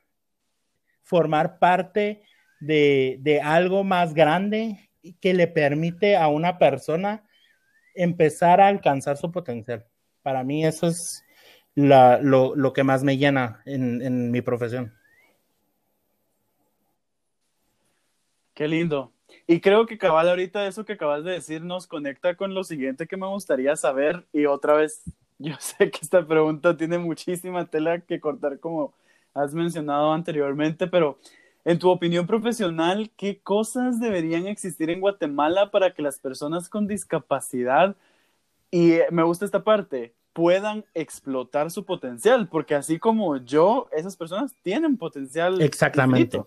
formar 1.03 1.59
parte 1.59 2.23
de, 2.61 3.17
de 3.21 3.41
algo 3.41 3.83
más 3.83 4.13
grande 4.13 4.91
que 5.21 5.33
le 5.33 5.47
permite 5.47 6.17
a 6.17 6.29
una 6.29 6.59
persona 6.59 7.25
empezar 7.95 8.61
a 8.61 8.69
alcanzar 8.69 9.17
su 9.17 9.33
potencial. 9.33 9.87
Para 10.23 10.45
mí 10.45 10.65
eso 10.67 10.87
es 10.87 11.25
lo, 11.75 12.73
que 12.73 12.85
más 12.85 13.03
me 13.03 13.17
llena 13.17 13.63
en, 13.65 14.31
mi 14.31 14.43
profesión. 14.43 14.95
Qué 18.55 18.69
lindo. 18.69 19.13
Y 19.47 19.61
creo 19.61 19.87
que 19.87 19.99
cabal 19.99 20.29
ahorita 20.29 20.67
eso 20.67 20.85
que 20.85 20.95
acabas 20.95 21.25
de 21.25 21.33
decir 21.33 21.63
nos 21.63 21.87
conecta 21.87 22.37
con 22.37 22.55
lo 22.55 22.65
siguiente 22.65 23.07
que 23.07 23.17
me 23.17 23.27
gustaría 23.27 23.77
saber. 23.77 24.25
Y 24.33 24.47
otra 24.47 24.75
vez, 24.75 25.03
yo 25.39 25.55
sé 25.59 25.91
que 25.91 25.99
esta 26.03 26.27
pregunta 26.27 26.77
tiene 26.77 26.99
muchísima 26.99 27.67
tela 27.67 28.01
que 28.01 28.21
cortar 28.21 28.59
como 28.61 28.95
has 29.35 29.55
mencionado 29.55 30.13
anteriormente, 30.13 30.87
pero 30.87 31.19
en 31.65 31.79
tu 31.79 31.91
opinión 31.91 32.27
profesional, 32.27 33.11
¿qué 33.17 33.41
cosas 33.41 34.01
deberían 34.01 34.47
existir 34.47 34.89
en 34.89 35.01
Guatemala 35.01 35.71
para 35.71 35.93
que 35.93 36.01
las 36.01 36.19
personas 36.19 36.69
con 36.69 36.87
discapacidad, 36.87 37.97
y 38.71 38.99
me 39.11 39.25
gusta 39.25 39.45
esta 39.45 39.65
parte, 39.65 40.15
puedan 40.37 40.85
explotar 40.93 41.71
su 41.71 41.87
potencial, 41.87 42.47
porque 42.51 42.75
así 42.75 42.99
como 42.99 43.39
yo, 43.39 43.89
esas 43.91 44.19
personas 44.19 44.53
tienen 44.63 44.99
potencial. 44.99 45.63
Exactamente. 45.63 46.43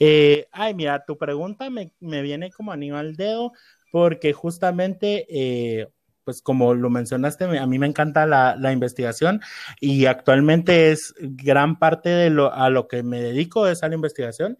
Eh, 0.00 0.48
ay, 0.50 0.74
mira, 0.74 1.04
tu 1.06 1.16
pregunta 1.16 1.70
me, 1.70 1.92
viene 2.00 2.50
como 2.50 2.72
anillo 2.72 2.96
al 2.96 3.14
dedo, 3.14 3.52
porque 3.92 4.32
justamente, 4.32 5.24
eh, 5.30 5.86
pues 6.24 6.42
como 6.42 6.74
lo 6.74 6.90
mencionaste, 6.90 7.44
a 7.44 7.66
mí 7.68 7.78
me 7.78 7.86
encanta 7.86 8.26
la, 8.26 8.72
investigación 8.72 9.40
y 9.80 10.06
actualmente 10.06 10.90
es 10.90 11.14
gran 11.20 11.78
parte 11.78 12.08
de 12.08 12.30
lo 12.30 12.52
a 12.52 12.70
lo 12.70 12.88
que 12.88 13.04
me 13.04 13.20
dedico 13.20 13.68
es 13.68 13.84
a 13.84 13.88
la 13.88 13.94
investigación. 13.94 14.58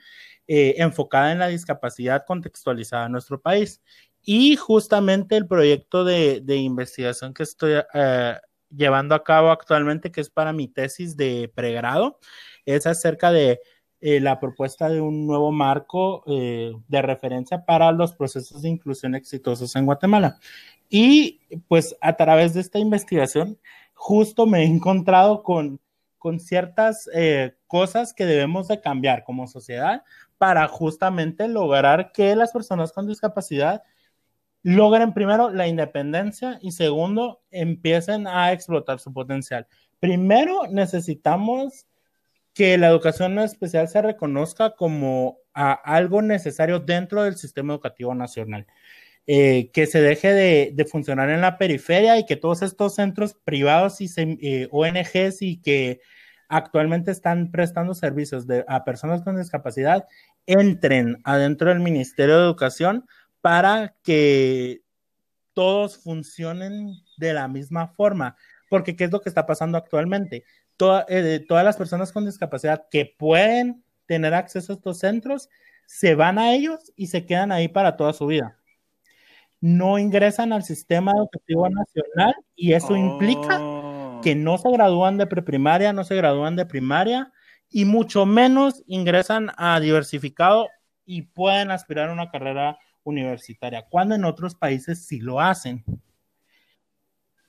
Eh, 0.50 0.76
enfocada 0.78 1.32
en 1.32 1.40
la 1.40 1.48
discapacidad 1.48 2.24
contextualizada 2.26 3.04
en 3.04 3.12
nuestro 3.12 3.38
país. 3.38 3.82
Y 4.22 4.56
justamente 4.56 5.36
el 5.36 5.46
proyecto 5.46 6.04
de, 6.04 6.40
de 6.42 6.56
investigación 6.56 7.34
que 7.34 7.42
estoy 7.42 7.74
llevando 8.70 9.14
a 9.14 9.24
cabo 9.24 9.50
actualmente, 9.50 10.10
que 10.10 10.20
es 10.20 10.30
para 10.30 10.52
mi 10.52 10.68
tesis 10.68 11.16
de 11.16 11.50
pregrado, 11.54 12.18
es 12.64 12.86
acerca 12.86 13.30
de 13.32 13.60
eh, 14.00 14.20
la 14.20 14.38
propuesta 14.38 14.88
de 14.88 15.00
un 15.00 15.26
nuevo 15.26 15.50
marco 15.50 16.22
eh, 16.26 16.72
de 16.86 17.02
referencia 17.02 17.64
para 17.64 17.90
los 17.90 18.14
procesos 18.14 18.62
de 18.62 18.68
inclusión 18.68 19.14
exitosos 19.14 19.74
en 19.74 19.86
Guatemala. 19.86 20.38
Y 20.88 21.40
pues 21.66 21.96
a 22.00 22.16
través 22.16 22.54
de 22.54 22.60
esta 22.60 22.78
investigación, 22.78 23.58
justo 23.94 24.46
me 24.46 24.62
he 24.62 24.66
encontrado 24.66 25.42
con, 25.42 25.80
con 26.18 26.38
ciertas 26.38 27.08
eh, 27.12 27.56
cosas 27.66 28.14
que 28.14 28.24
debemos 28.24 28.68
de 28.68 28.80
cambiar 28.80 29.24
como 29.24 29.48
sociedad 29.48 30.04
para 30.38 30.68
justamente 30.68 31.48
lograr 31.48 32.12
que 32.12 32.36
las 32.36 32.52
personas 32.52 32.92
con 32.92 33.08
discapacidad 33.08 33.82
logren 34.68 35.14
primero 35.14 35.48
la 35.48 35.66
independencia 35.66 36.58
y 36.60 36.72
segundo, 36.72 37.40
empiecen 37.50 38.26
a 38.26 38.52
explotar 38.52 38.98
su 38.98 39.14
potencial. 39.14 39.66
Primero, 39.98 40.64
necesitamos 40.70 41.86
que 42.52 42.76
la 42.76 42.88
educación 42.88 43.38
especial 43.38 43.88
se 43.88 44.02
reconozca 44.02 44.74
como 44.74 45.38
algo 45.54 46.20
necesario 46.20 46.80
dentro 46.80 47.22
del 47.22 47.36
sistema 47.36 47.72
educativo 47.72 48.14
nacional. 48.14 48.66
Eh, 49.26 49.70
que 49.72 49.86
se 49.86 50.00
deje 50.02 50.32
de, 50.32 50.84
funcionar 50.84 51.30
en 51.30 51.40
la 51.40 51.58
periferia 51.58 52.18
y 52.18 52.26
que 52.26 52.36
todos 52.36 52.62
estos 52.62 52.94
centros 52.94 53.34
privados 53.44 54.00
y 54.00 54.08
eh, 54.16 54.68
ONGs 54.70 55.42
y 55.42 55.60
que 55.60 56.00
actualmente 56.48 57.10
están 57.10 57.50
prestando 57.50 57.94
servicios 57.94 58.46
a 58.66 58.84
personas 58.84 59.22
con 59.22 59.36
discapacidad 59.36 60.06
entren 60.46 61.20
adentro 61.24 61.68
del 61.68 61.80
Ministerio 61.80 62.38
de 62.38 62.44
Educación 62.44 63.04
para 63.48 63.96
que 64.02 64.82
todos 65.54 65.96
funcionen 65.96 66.92
de 67.16 67.32
la 67.32 67.48
misma 67.48 67.88
forma. 67.88 68.36
Porque, 68.68 68.94
¿qué 68.94 69.04
es 69.04 69.10
lo 69.10 69.22
que 69.22 69.30
está 69.30 69.46
pasando 69.46 69.78
actualmente? 69.78 70.44
Eh, 71.08 71.46
todas 71.48 71.64
las 71.64 71.78
personas 71.78 72.12
con 72.12 72.26
discapacidad 72.26 72.84
que 72.90 73.14
pueden 73.18 73.82
tener 74.04 74.34
acceso 74.34 74.70
a 74.70 74.76
estos 74.76 74.98
centros 74.98 75.48
se 75.86 76.14
van 76.14 76.38
a 76.38 76.52
ellos 76.52 76.92
y 76.94 77.06
se 77.06 77.24
quedan 77.24 77.50
ahí 77.50 77.68
para 77.68 77.96
toda 77.96 78.12
su 78.12 78.26
vida. 78.26 78.58
No 79.62 79.98
ingresan 79.98 80.52
al 80.52 80.62
sistema 80.62 81.12
educativo 81.12 81.70
nacional 81.70 82.34
y 82.54 82.74
eso 82.74 82.96
implica 82.96 83.60
oh. 83.62 84.20
que 84.22 84.34
no 84.34 84.58
se 84.58 84.70
gradúan 84.70 85.16
de 85.16 85.26
preprimaria, 85.26 85.94
no 85.94 86.04
se 86.04 86.16
gradúan 86.16 86.54
de 86.54 86.66
primaria 86.66 87.32
y 87.70 87.86
mucho 87.86 88.26
menos 88.26 88.84
ingresan 88.86 89.52
a 89.56 89.80
diversificado 89.80 90.68
y 91.06 91.22
pueden 91.22 91.70
aspirar 91.70 92.10
a 92.10 92.12
una 92.12 92.30
carrera 92.30 92.78
universitaria, 93.08 93.86
cuando 93.88 94.14
en 94.14 94.24
otros 94.24 94.54
países 94.54 95.06
sí 95.06 95.20
lo 95.20 95.40
hacen. 95.40 95.84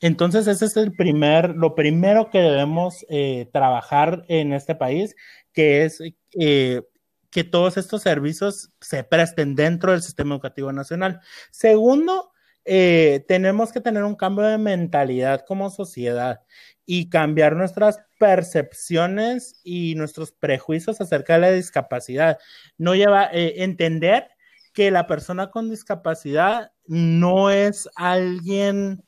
Entonces, 0.02 0.48
ese 0.48 0.66
es 0.66 0.78
el 0.78 0.94
primer, 0.94 1.56
lo 1.56 1.76
primero 1.76 2.30
que 2.30 2.40
debemos 2.40 3.06
eh, 3.10 3.50
trabajar 3.52 4.24
en 4.30 4.54
este 4.54 4.76
país, 4.76 5.16
que 5.52 5.84
es 5.84 6.02
eh, 6.40 6.82
que 7.30 7.44
todos 7.44 7.78
estos 7.78 8.02
servicios 8.02 8.72
se 8.80 9.04
presten 9.04 9.56
dentro 9.56 9.92
del 9.92 10.02
sistema 10.02 10.36
educativo 10.36 10.72
nacional. 10.72 11.20
Segundo, 11.52 12.32
eh, 12.64 13.26
tenemos 13.28 13.74
que 13.74 13.82
tener 13.82 14.04
un 14.04 14.16
cambio 14.16 14.46
de 14.46 14.58
mentalidad 14.58 15.44
como 15.46 15.70
sociedad 15.70 16.42
y 16.86 17.10
cambiar 17.10 17.56
nuestras 17.56 18.00
percepciones 18.20 19.60
y 19.64 19.96
nuestros 19.96 20.32
prejuicios 20.32 21.02
acerca 21.02 21.34
de 21.34 21.40
la 21.40 21.52
discapacidad. 21.52 22.38
No 22.78 22.96
lleva 22.96 23.30
entender 23.32 24.30
que 24.74 24.92
la 24.92 25.08
persona 25.08 25.50
con 25.52 25.70
discapacidad 25.70 26.72
no 26.86 27.50
es 27.50 27.90
alguien 27.96 29.04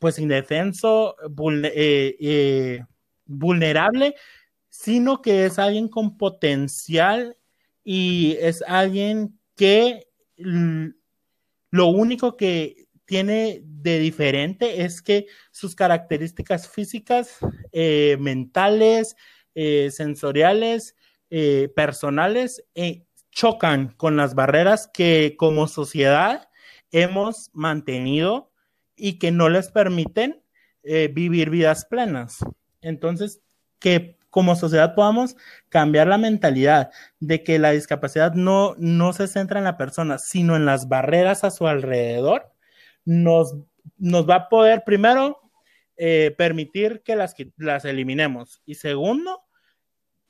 pues 0.00 0.18
indefenso, 0.18 1.14
eh, 1.62 2.16
eh, 2.18 2.84
vulnerable, 3.26 4.14
sino 4.70 5.20
que 5.20 5.44
es 5.44 5.58
alguien 5.58 5.88
con 5.88 6.16
potencial 6.16 7.36
y 7.84 8.36
es 8.40 8.62
alguien 8.66 9.38
que 9.56 10.08
lo 10.36 11.86
único 11.88 12.36
que 12.38 12.88
tiene 13.04 13.60
de 13.62 13.98
diferente 13.98 14.82
es 14.84 15.02
que 15.02 15.26
sus 15.50 15.74
características 15.74 16.66
físicas, 16.66 17.36
eh, 17.72 18.16
mentales, 18.18 19.16
sensoriales, 19.54 20.96
personales, 21.74 22.64
chocan 23.30 23.94
con 23.96 24.16
las 24.16 24.34
barreras 24.34 24.88
que 24.92 25.36
como 25.38 25.68
sociedad 25.68 26.48
hemos 26.90 27.50
mantenido 27.52 28.52
y 28.96 29.18
que 29.18 29.30
no 29.30 29.48
les 29.48 29.70
permiten 29.70 30.42
eh, 30.82 31.10
vivir 31.12 31.50
vidas 31.50 31.84
plenas. 31.84 32.38
Entonces, 32.80 33.40
que 33.78 34.18
como 34.30 34.54
sociedad 34.54 34.94
podamos 34.94 35.36
cambiar 35.68 36.06
la 36.06 36.18
mentalidad 36.18 36.90
de 37.18 37.42
que 37.42 37.58
la 37.58 37.72
discapacidad 37.72 38.34
no, 38.34 38.74
no 38.78 39.12
se 39.12 39.26
centra 39.26 39.58
en 39.58 39.64
la 39.64 39.76
persona, 39.76 40.18
sino 40.18 40.56
en 40.56 40.64
las 40.64 40.88
barreras 40.88 41.44
a 41.44 41.50
su 41.50 41.66
alrededor, 41.66 42.52
nos, 43.04 43.56
nos 43.96 44.28
va 44.28 44.34
a 44.36 44.48
poder, 44.48 44.84
primero, 44.84 45.40
eh, 45.96 46.34
permitir 46.38 47.02
que 47.04 47.16
las, 47.16 47.34
las 47.56 47.84
eliminemos 47.84 48.62
y 48.64 48.76
segundo, 48.76 49.42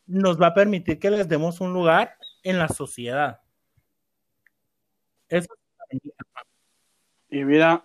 nos 0.07 0.41
va 0.41 0.49
a 0.49 0.55
permitir 0.55 0.99
que 0.99 1.11
les 1.11 1.29
demos 1.29 1.61
un 1.61 1.73
lugar 1.73 2.17
en 2.43 2.59
la 2.59 2.69
sociedad. 2.69 3.41
Eso 5.29 5.49
y 7.31 7.45
mira, 7.45 7.81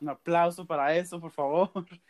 un 0.00 0.08
aplauso 0.08 0.66
para 0.66 0.94
eso, 0.94 1.20
por 1.20 1.30
favor. 1.30 1.70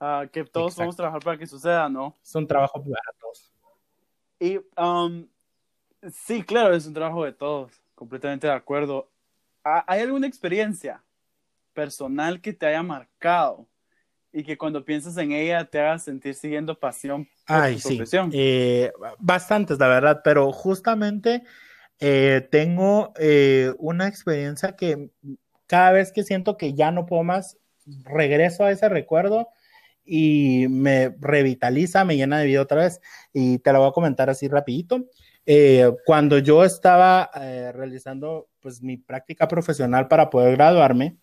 Ah, 0.00 0.26
que 0.30 0.44
todos 0.44 0.76
vamos 0.76 0.96
a 0.96 0.98
trabajar 0.98 1.22
para 1.22 1.38
que 1.38 1.46
suceda, 1.46 1.88
¿no? 1.88 2.14
Son 2.20 2.46
trabajos 2.46 2.82
para 2.82 3.18
todos. 3.18 3.52
Y 4.38 4.58
um, 4.76 5.26
sí, 6.10 6.42
claro, 6.42 6.74
es 6.74 6.84
un 6.84 6.92
trabajo 6.92 7.24
de 7.24 7.32
todos, 7.32 7.80
completamente 7.94 8.46
de 8.46 8.52
acuerdo. 8.52 9.08
¿Hay 9.62 10.00
alguna 10.00 10.26
experiencia 10.26 11.02
personal 11.72 12.40
que 12.42 12.52
te 12.52 12.66
haya 12.66 12.82
marcado 12.82 13.66
y 14.30 14.42
que 14.42 14.58
cuando 14.58 14.84
piensas 14.84 15.16
en 15.16 15.32
ella 15.32 15.64
te 15.64 15.80
haga 15.80 15.98
sentir 15.98 16.34
siguiendo 16.34 16.78
pasión 16.78 17.26
Ay, 17.46 17.78
sí. 17.78 18.00
Eh, 18.32 18.92
bastantes, 19.18 19.78
la 19.78 19.88
verdad, 19.88 20.20
pero 20.24 20.50
justamente 20.52 21.42
eh, 22.00 22.46
tengo 22.50 23.12
eh, 23.18 23.72
una 23.78 24.08
experiencia 24.08 24.76
que 24.76 25.10
cada 25.66 25.92
vez 25.92 26.12
que 26.12 26.24
siento 26.24 26.56
que 26.56 26.74
ya 26.74 26.90
no 26.90 27.06
puedo 27.06 27.22
más, 27.22 27.58
regreso 28.04 28.64
a 28.64 28.70
ese 28.70 28.88
recuerdo 28.88 29.48
y 30.06 30.66
me 30.70 31.14
revitaliza, 31.20 32.04
me 32.04 32.16
llena 32.16 32.38
de 32.38 32.46
vida 32.46 32.62
otra 32.62 32.82
vez. 32.82 33.00
Y 33.32 33.58
te 33.58 33.72
la 33.72 33.78
voy 33.78 33.88
a 33.88 33.92
comentar 33.92 34.30
así 34.30 34.48
rapidito. 34.48 35.04
cuando 36.06 36.38
yo 36.38 36.64
estaba 36.64 37.30
realizando 37.34 38.48
pues 38.60 38.82
mi 38.82 38.96
práctica 38.96 39.46
profesional 39.48 40.08
para 40.08 40.30
poder 40.30 40.56
graduarme, 40.56 41.18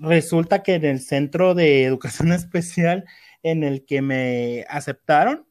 resulta 0.00 0.62
que 0.62 0.74
en 0.74 0.84
el 0.86 1.00
centro 1.00 1.54
de 1.54 1.84
educación 1.84 2.32
especial 2.32 3.04
en 3.42 3.64
el 3.64 3.84
que 3.84 4.02
me 4.02 4.64
aceptaron, 4.68 5.46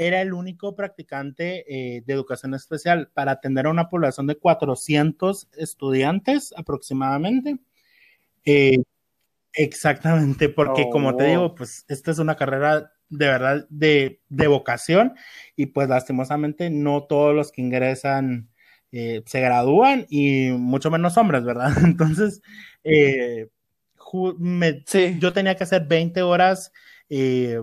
era 0.00 0.22
el 0.22 0.32
único 0.32 0.74
practicante 0.74 1.64
eh, 1.68 2.02
de 2.06 2.14
educación 2.14 2.54
especial 2.54 3.10
para 3.12 3.32
atender 3.32 3.66
a 3.66 3.70
una 3.70 3.90
población 3.90 4.26
de 4.26 4.36
400 4.36 5.48
estudiantes 5.58 6.54
aproximadamente. 6.56 7.58
Eh, 8.46 8.78
exactamente, 9.52 10.48
porque 10.48 10.88
como 10.90 11.16
te 11.16 11.24
digo, 11.24 11.54
pues 11.54 11.84
esta 11.88 12.10
es 12.12 12.18
una 12.18 12.36
carrera 12.36 12.92
de 13.10 13.26
verdad 13.26 13.66
de, 13.68 14.20
vocación 14.48 15.14
y 15.54 15.66
pues 15.66 15.86
lastimosamente 15.90 16.70
no 16.70 17.02
todos 17.04 17.34
los 17.34 17.52
que 17.52 17.60
ingresan 17.60 18.48
eh, 18.92 19.22
se 19.26 19.40
gradúan 19.42 20.06
y 20.08 20.48
mucho 20.52 20.90
menos 20.90 21.18
hombres, 21.18 21.44
¿verdad? 21.44 21.72
Entonces, 21.84 22.40
yo 25.18 25.32
tenía 25.34 25.56
que 25.56 25.64
hacer 25.64 25.86
20 25.86 26.22
horas 26.22 26.72
eh, 27.10 27.60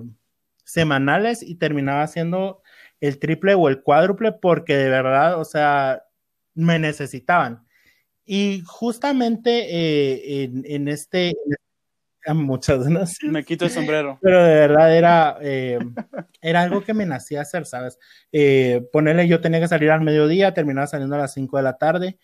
semanales 0.64 1.42
y 1.42 1.56
terminaba 1.56 2.04
haciendo 2.04 2.62
el 3.00 3.20
triple 3.20 3.54
o 3.56 3.70
el 3.70 3.82
cuádruple 3.82 4.34
porque 4.34 4.76
de 4.76 4.90
verdad, 4.90 5.40
o 5.40 5.46
sea, 5.46 6.04
me 6.54 6.78
necesitaban. 6.78 7.66
Y 8.26 8.62
justamente 8.66 9.68
eh, 9.70 10.52
en, 10.66 10.88
este, 10.90 11.34
ah, 12.28 12.34
muchas 12.34 12.86
gracias. 12.88 13.32
Me 13.32 13.46
quito 13.46 13.66
el 13.66 13.72
sombrero. 13.72 14.20
Pero 14.22 14.44
de 14.44 14.54
verdad 14.54 14.96
era, 14.96 15.38
eh, 15.42 15.80
era 16.42 16.64
algo 16.64 16.84
que 16.84 16.94
me 16.94 17.06
nacía 17.06 17.42
hacer, 17.42 17.66
¿sabes? 17.66 17.98
ponerle, 18.92 19.28
yo 19.28 19.40
tenía 19.40 19.62
que 19.62 19.70
salir 19.70 19.90
al 19.92 20.02
mediodía, 20.02 20.54
terminaba 20.54 20.88
saliendo 20.88 21.16
a 21.16 21.20
las 21.20 21.34
5 21.34 21.56
de 21.56 21.64
la 21.64 21.78
tarde, 21.78 22.20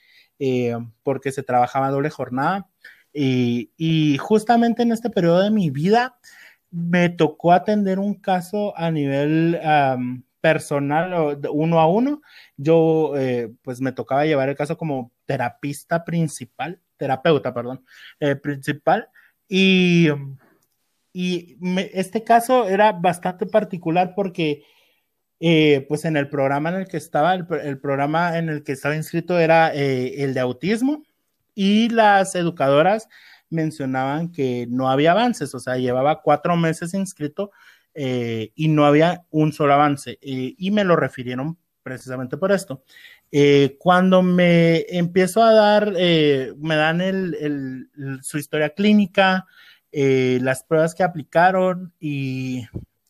porque 1.03 1.31
se 1.31 1.43
trabajaba 1.43 1.89
doble 1.89 2.09
jornada. 2.09 2.67
Y, 3.13 4.17
justamente 4.19 4.81
en 4.81 4.91
este 4.91 5.09
periodo 5.09 5.41
de 5.41 5.51
mi 5.51 5.69
vida 5.69 6.17
me 6.73 7.09
tocó 7.09 7.51
atender 7.51 7.99
un 7.99 8.15
caso 8.15 8.75
a 8.75 8.89
nivel 8.89 9.59
personal, 10.41 11.39
uno 11.51 11.79
a 11.79 11.87
uno. 11.87 12.21
Yo, 12.57 13.13
eh, 13.15 13.53
pues 13.61 13.79
me 13.79 13.91
tocaba 13.91 14.25
llevar 14.25 14.49
el 14.49 14.55
caso 14.55 14.75
como 14.75 15.11
terapista 15.25 16.03
principal, 16.03 16.81
terapeuta, 16.97 17.53
perdón, 17.53 17.85
eh, 18.19 18.35
principal. 18.35 19.07
Y, 19.47 20.09
y 21.13 21.57
este 21.93 22.23
caso 22.23 22.67
era 22.67 22.91
bastante 22.91 23.45
particular 23.45 24.13
porque... 24.15 24.63
Eh, 25.45 25.85
pues 25.89 26.05
en 26.05 26.15
el 26.15 26.29
programa 26.29 26.69
en 26.69 26.75
el 26.75 26.87
que 26.87 26.95
estaba, 26.95 27.33
el, 27.33 27.77
programa 27.77 28.37
en 28.37 28.47
el 28.47 28.63
que 28.63 28.71
estaba 28.71 28.95
inscrito 28.95 29.37
era 29.37 29.73
el 29.73 30.33
de 30.33 30.39
autismo, 30.39 31.03
y 31.53 31.89
las 31.89 32.35
educadoras 32.35 33.09
mencionaban 33.53 34.31
que 34.31 34.67
no 34.69 34.89
había 34.89 35.11
avances, 35.11 35.53
o 35.55 35.59
sea, 35.59 35.77
llevaba 35.77 36.21
cuatro 36.21 36.57
meses 36.57 36.93
inscrito 36.93 37.51
eh, 37.95 38.51
y 38.55 38.69
no 38.69 38.85
había 38.85 39.25
un 39.29 39.53
solo 39.53 39.73
avance. 39.73 40.17
Eh, 40.21 40.55
y 40.57 40.71
me 40.71 40.83
lo 40.83 40.95
refirieron 40.95 41.57
precisamente 41.83 42.37
por 42.37 42.51
esto. 42.51 42.83
Eh, 43.31 43.77
cuando 43.79 44.21
me 44.21 44.85
empiezo 44.89 45.43
a 45.43 45.53
dar, 45.53 45.91
me 45.91 46.75
dan 46.75 47.01
el, 47.01 47.89
su 48.21 48.37
historia 48.37 48.69
clínica, 48.69 49.45
las 49.91 50.63
pruebas 50.63 50.95
que 50.95 51.03
aplicaron 51.03 51.93
y, 51.99 52.65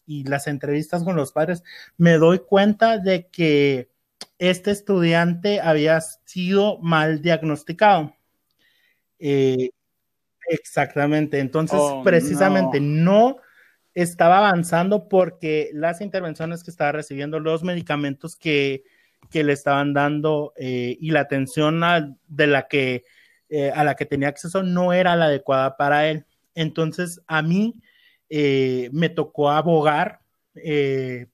las 0.05 0.47
entrevistas 0.47 1.03
con 1.03 1.15
los 1.15 1.31
padres, 1.31 1.63
me 1.97 2.17
doy 2.17 2.39
cuenta 2.39 2.99
de 2.99 3.27
que 3.29 3.89
este 4.37 4.71
estudiante 4.71 5.61
había 5.61 6.01
sido 6.01 6.77
mal 6.79 7.21
diagnosticado. 7.21 8.13
Exactamente, 10.47 11.39
entonces 11.39 11.79
oh, 11.81 12.03
precisamente 12.03 12.79
no. 12.79 13.37
estaba 13.93 14.39
avanzando 14.39 15.07
porque 15.07 15.69
las 15.73 16.01
intervenciones 16.01 16.63
que 16.63 16.71
estaba 16.71 16.91
recibiendo, 16.91 17.39
los 17.39 17.63
medicamentos 17.63 18.35
que, 18.35 18.83
le 19.31 19.53
estaban 19.53 19.93
dando 19.93 20.53
eh, 20.57 20.97
y 20.99 21.09
la 21.09 21.21
atención 21.21 21.83
a, 21.83 22.15
de 22.27 22.47
la 22.47 22.67
que, 22.67 23.03
eh, 23.49 23.71
a 23.71 23.83
la 23.83 23.95
que 23.95 24.05
tenía 24.05 24.27
acceso 24.27 24.61
no 24.61 24.93
era 24.93 25.15
la 25.15 25.25
adecuada 25.25 25.75
para 25.75 26.07
él. 26.07 26.25
Entonces 26.53 27.21
a 27.27 27.41
mí 27.41 27.81
me 28.29 29.09
tocó 29.09 29.49
abogar 29.51 30.21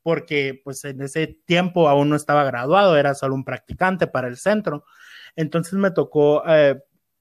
porque 0.01 0.61
pues 0.63 0.83
en 0.85 1.01
ese 1.01 1.27
tiempo 1.45 1.89
aún 1.89 2.09
no 2.09 2.15
estaba 2.15 2.43
graduado, 2.43 2.97
era 2.97 3.15
solo 3.15 3.35
un 3.35 3.43
practicante 3.43 4.07
para 4.07 4.27
el 4.27 4.37
centro. 4.37 4.85
Entonces 5.35 5.73
me 5.73 5.91
tocó 5.91 6.43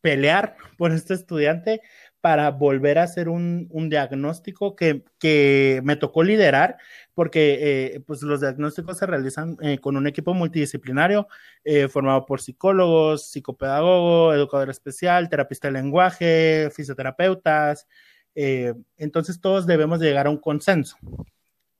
pelear 0.00 0.56
por 0.76 0.92
este 0.92 1.14
estudiante 1.14 1.80
para 2.20 2.50
volver 2.50 2.98
a 2.98 3.04
hacer 3.04 3.28
un, 3.28 3.68
diagnóstico 3.88 4.74
que, 4.74 5.80
me 5.84 5.96
tocó 5.96 6.22
liderar, 6.22 6.76
porque 7.14 7.94
eh, 7.94 8.00
pues 8.00 8.22
los 8.22 8.40
diagnósticos 8.40 8.98
se 8.98 9.06
realizan 9.06 9.56
eh, 9.62 9.78
con 9.78 9.96
un 9.96 10.06
equipo 10.06 10.34
multidisciplinario 10.34 11.28
eh, 11.64 11.88
formado 11.88 12.26
por 12.26 12.40
psicólogos, 12.40 13.30
psicopedagogo, 13.30 14.34
educador 14.34 14.70
especial, 14.70 15.28
terapista 15.28 15.68
de 15.68 15.72
lenguaje, 15.72 16.70
fisioterapeutas. 16.74 17.86
entonces 18.34 19.40
todos 19.40 19.66
debemos 19.66 20.00
llegar 20.00 20.26
a 20.26 20.30
un 20.30 20.38
consenso. 20.38 20.96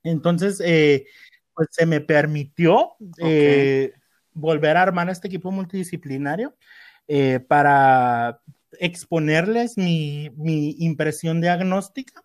Entonces, 0.03 0.57
pues 1.53 1.67
se 1.71 1.85
me 1.85 1.99
permitió 2.01 2.95
volver 4.33 4.77
a 4.77 4.83
armar 4.83 5.09
este 5.09 5.27
equipo 5.27 5.51
multidisciplinario 5.51 6.55
eh, 7.11 7.39
para 7.39 8.39
exponerles 8.79 9.79
mi, 9.79 10.29
impresión 10.77 11.41
diagnóstica 11.41 12.23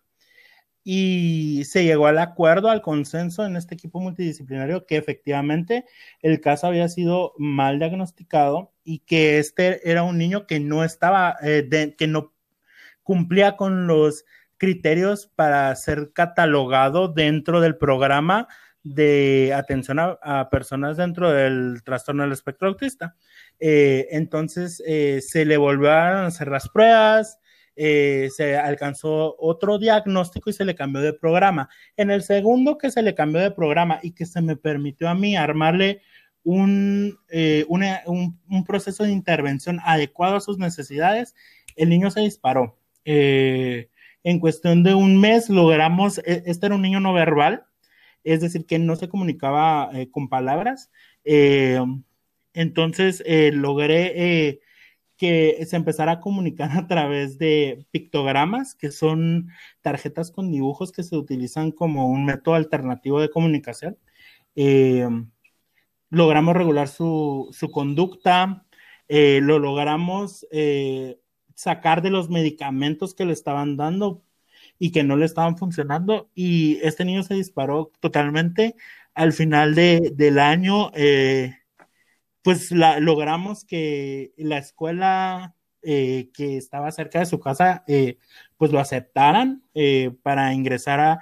y 0.83 1.63
se 1.65 1.83
llegó 1.83 2.05
al 2.05 2.19
acuerdo, 2.19 2.69
al 2.69 2.83
consenso 2.83 3.43
en 3.47 3.55
este 3.55 3.73
equipo 3.73 3.99
multidisciplinario 3.99 4.85
que 4.85 4.97
efectivamente 4.97 5.85
el 6.21 6.39
caso 6.39 6.67
había 6.67 6.87
sido 6.87 7.33
mal 7.39 7.79
diagnosticado 7.79 8.73
y 8.83 8.99
que 8.99 9.39
este 9.39 9.89
era 9.89 10.03
un 10.03 10.19
niño 10.19 10.45
que 10.45 10.59
no 10.59 10.83
estaba, 10.83 11.35
eh, 11.41 11.95
que 11.97 12.05
no 12.05 12.35
cumplía 13.01 13.57
con 13.57 13.87
los 13.87 14.23
criterios 14.57 15.31
para 15.35 15.75
ser 15.75 16.11
catalogado 16.13 17.07
dentro 17.07 17.59
del 17.59 17.75
programa 17.75 18.47
de 18.85 19.51
atención 19.55 19.97
a, 19.99 20.49
personas 20.51 20.95
dentro 20.95 21.31
del 21.31 21.81
trastorno 21.83 22.21
del 22.21 22.31
espectro 22.31 22.67
autista. 22.67 23.15
Eh, 23.59 24.07
entonces 24.11 24.83
eh, 24.85 25.21
se 25.21 25.45
le 25.45 25.57
volvieron 25.57 26.17
a 26.17 26.27
hacer 26.27 26.49
las 26.49 26.69
pruebas, 26.69 27.39
eh, 27.75 28.29
se 28.35 28.57
alcanzó 28.57 29.35
otro 29.39 29.77
diagnóstico 29.79 30.49
y 30.49 30.53
se 30.53 30.65
le 30.65 30.75
cambió 30.75 31.01
de 31.01 31.13
programa. 31.13 31.69
En 31.97 32.11
el 32.11 32.23
segundo 32.23 32.77
que 32.77 32.91
se 32.91 33.01
le 33.01 33.15
cambió 33.15 33.41
de 33.41 33.51
programa 33.51 33.99
y 34.01 34.11
que 34.11 34.25
se 34.25 34.41
me 34.41 34.55
permitió 34.55 35.09
a 35.09 35.15
mí 35.15 35.35
armarle 35.35 36.01
un, 36.43 37.17
un, 37.27 38.65
proceso 38.65 39.03
de 39.03 39.11
intervención 39.11 39.79
adecuado 39.83 40.35
a 40.35 40.41
sus 40.41 40.59
necesidades, 40.59 41.33
el 41.75 41.89
niño 41.89 42.11
se 42.11 42.21
disparó. 42.21 42.77
en 43.03 44.39
cuestión 44.39 44.83
de 44.83 44.93
un 44.93 45.19
mes 45.19 45.49
logramos, 45.49 46.19
e, 46.19 46.43
este 46.45 46.67
era 46.67 46.75
un 46.75 46.81
niño 46.81 46.99
no 46.99 47.13
verbal, 47.13 47.65
es 48.23 48.41
decir, 48.41 48.65
que 48.65 48.79
no 48.79 48.95
se 48.95 49.09
comunicaba 49.09 49.89
con 50.11 50.29
palabras. 50.29 50.91
Eh, 52.55 52.61
entonces 52.61 53.23
eh, 53.25 53.51
logré 53.53 54.61
que 55.17 55.65
se 55.65 55.75
empezara 55.77 56.13
a 56.13 56.19
comunicar 56.19 56.71
a 56.77 56.87
través 56.87 57.37
de 57.37 57.85
pictogramas, 57.91 58.75
que 58.75 58.91
son 58.91 59.49
tarjetas 59.81 60.31
con 60.31 60.51
dibujos 60.51 60.91
que 60.91 61.03
se 61.03 61.15
utilizan 61.17 61.71
como 61.71 62.09
un 62.09 62.25
método 62.25 62.55
alternativo 62.55 63.21
de 63.21 63.29
comunicación. 63.29 63.97
logramos 66.09 66.55
regular 66.55 66.87
su, 66.87 67.49
conducta, 67.71 68.65
lo 69.09 69.59
logramos 69.59 70.45
sacar 71.55 72.01
de 72.01 72.09
los 72.11 72.29
medicamentos 72.29 73.15
que 73.15 73.25
le 73.25 73.33
estaban 73.33 73.77
dando 73.77 74.23
y 74.79 74.91
que 74.91 75.03
no 75.03 75.15
le 75.17 75.25
estaban 75.25 75.57
funcionando 75.57 76.29
y 76.35 76.79
este 76.83 77.05
niño 77.05 77.23
se 77.23 77.35
disparó 77.35 77.91
totalmente 77.99 78.75
al 79.13 79.33
final 79.33 79.75
de, 79.75 80.11
del 80.13 80.39
año, 80.39 80.91
eh, 80.93 81.55
pues 82.45 82.71
la, 82.71 83.01
logramos 83.01 83.65
que 83.65 84.33
la 84.37 84.57
escuela 84.57 85.55
eh, 85.81 86.29
que 86.33 86.55
estaba 86.55 86.91
cerca 86.91 87.19
de 87.19 87.25
su 87.25 87.41
casa, 87.41 87.83
eh, 87.87 88.17
pues 88.55 88.71
lo 88.71 88.79
aceptaran 88.79 89.63
para 90.23 90.53
ingresar 90.53 90.99
a, 91.01 91.19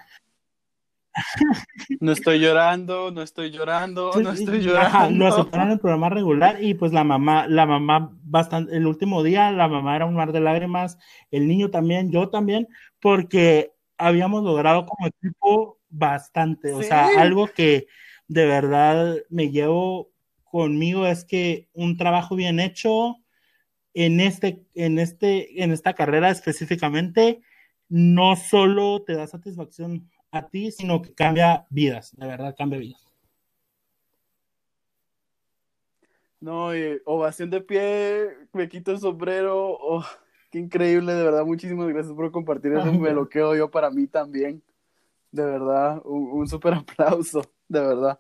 no 2.00 2.12
estoy 2.12 2.40
llorando, 2.40 3.12
no 3.12 3.22
estoy 3.22 3.52
llorando, 3.52 4.12
no 4.22 4.32
estoy 4.32 4.62
llorando. 4.62 5.16
lo 5.16 5.28
aceptaron 5.28 5.68
en 5.68 5.74
el 5.74 5.80
programa 5.80 6.10
regular 6.10 6.64
y 6.64 6.74
pues 6.74 6.92
la 6.92 7.04
mamá, 7.04 7.48
la 7.48 7.66
mamá 7.66 8.12
bastante, 8.24 8.76
el 8.76 8.88
último 8.88 9.22
día 9.24 9.52
la 9.52 9.68
mamá 9.68 9.96
era 9.96 10.06
un 10.06 10.16
mar 10.16 10.32
de 10.32 10.40
lágrimas, 10.40 10.98
el 11.30 11.48
niño 11.48 11.70
también, 11.70 12.12
yo 12.12 12.30
también, 12.30 12.68
porque 13.00 13.74
habíamos 13.98 14.44
logrado 14.44 14.86
como 14.86 15.08
equipo 15.08 15.80
bastante, 15.90 16.74
o 16.74 16.82
sea, 16.82 17.08
algo 17.20 17.48
que 17.48 17.88
de 18.28 18.46
verdad 18.48 19.18
me 19.30 19.52
llevo 19.52 20.12
conmigo 20.54 21.08
es 21.08 21.26
que 21.26 21.68
un 21.74 21.98
trabajo 21.98 22.36
bien 22.36 22.60
hecho 22.60 23.18
en 23.96 24.20
este, 24.20 24.63
en 24.76 25.00
este, 25.00 25.63
en 25.63 25.72
esta 25.72 25.96
carrera 25.96 26.30
específicamente, 26.30 27.42
no 27.89 28.36
solo 28.36 29.02
te 29.02 29.13
da 29.13 29.26
satisfacción 29.26 30.12
a 30.30 30.48
ti, 30.50 30.72
sino 30.72 31.02
que 31.02 31.12
cambia 31.16 31.66
vidas, 31.72 32.16
de 32.16 32.28
verdad 32.28 32.54
cambia 32.56 32.78
vidas. 32.78 33.10
No, 36.39 36.70
ovación 37.06 37.50
de 37.50 37.62
pie, 37.62 38.28
me 38.52 38.70
quito 38.70 38.92
el 38.92 39.00
sombrero, 39.00 39.72
oh, 39.72 40.06
qué 40.52 40.60
increíble, 40.60 41.13
de 41.13 41.24
verdad, 41.24 41.46
muchísimas 41.46 41.88
gracias 41.88 42.13
por 42.13 42.32
compartir 42.32 42.74
eso, 42.74 42.94
me 42.94 43.12
lo 43.12 43.28
quedo 43.28 43.56
yo 43.56 43.72
para 43.72 43.89
mí 43.89 44.06
también, 44.06 44.62
de 45.32 45.46
verdad, 45.46 46.00
un, 46.06 46.30
un 46.32 46.48
súper 46.48 46.76
aplauso, 46.76 47.42
de 47.68 47.80
verdad. 47.80 48.20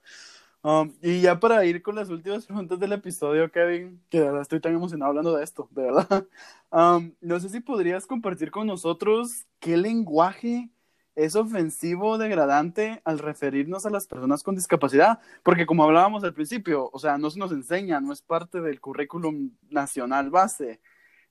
Um, 0.63 0.93
y 1.01 1.19
ya 1.19 1.41
para 1.41 1.65
ir 1.65 1.81
con 1.81 1.95
las 1.95 2.09
últimas 2.09 2.45
preguntas 2.47 2.79
del 2.79 2.93
episodio, 2.93 3.51
Kevin, 3.51 4.01
que 4.09 4.19
de 4.19 4.25
verdad 4.25 4.41
estoy 4.41 4.61
tan 4.61 4.73
emocionado 4.73 5.09
hablando 5.09 5.35
de 5.35 5.43
esto, 5.43 5.67
de 5.71 5.83
verdad. 5.83 6.27
Um, 6.75 7.13
no 7.21 7.39
sé 7.39 7.49
si 7.49 7.59
podrías 7.59 8.07
compartir 8.07 8.49
con 8.49 8.65
nosotros 8.65 9.45
qué 9.59 9.77
lenguaje 9.77 10.71
es 11.13 11.35
ofensivo 11.35 12.09
o 12.09 12.17
degradante 12.17 12.99
al 13.05 13.19
referirnos 13.19 13.85
a 13.85 13.91
las 13.91 14.07
personas 14.07 14.41
con 14.41 14.55
discapacidad, 14.55 15.19
porque 15.43 15.67
como 15.67 15.83
hablábamos 15.83 16.23
al 16.23 16.33
principio, 16.33 16.89
o 16.91 16.97
sea, 16.97 17.19
no 17.19 17.29
se 17.29 17.37
nos 17.37 17.51
enseña, 17.51 18.01
no 18.01 18.11
es 18.11 18.23
parte 18.23 18.59
del 18.59 18.81
currículum 18.81 19.51
nacional 19.69 20.31
base. 20.31 20.81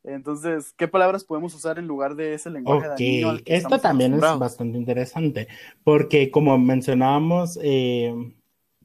Entonces, 0.05 0.73
¿qué 0.77 0.87
palabras 0.87 1.25
podemos 1.25 1.53
usar 1.57 1.81
en 1.81 1.89
lugar 1.89 2.15
de 2.15 2.35
ese 2.35 2.49
lenguaje 2.49 2.89
okay. 2.91 3.43
Esto 3.45 3.81
también 3.81 4.15
es 4.15 4.21
bastante 4.21 4.79
interesante, 4.79 5.49
porque 5.83 6.31
como 6.31 6.57
mencionábamos 6.57 7.59
eh, 7.61 8.15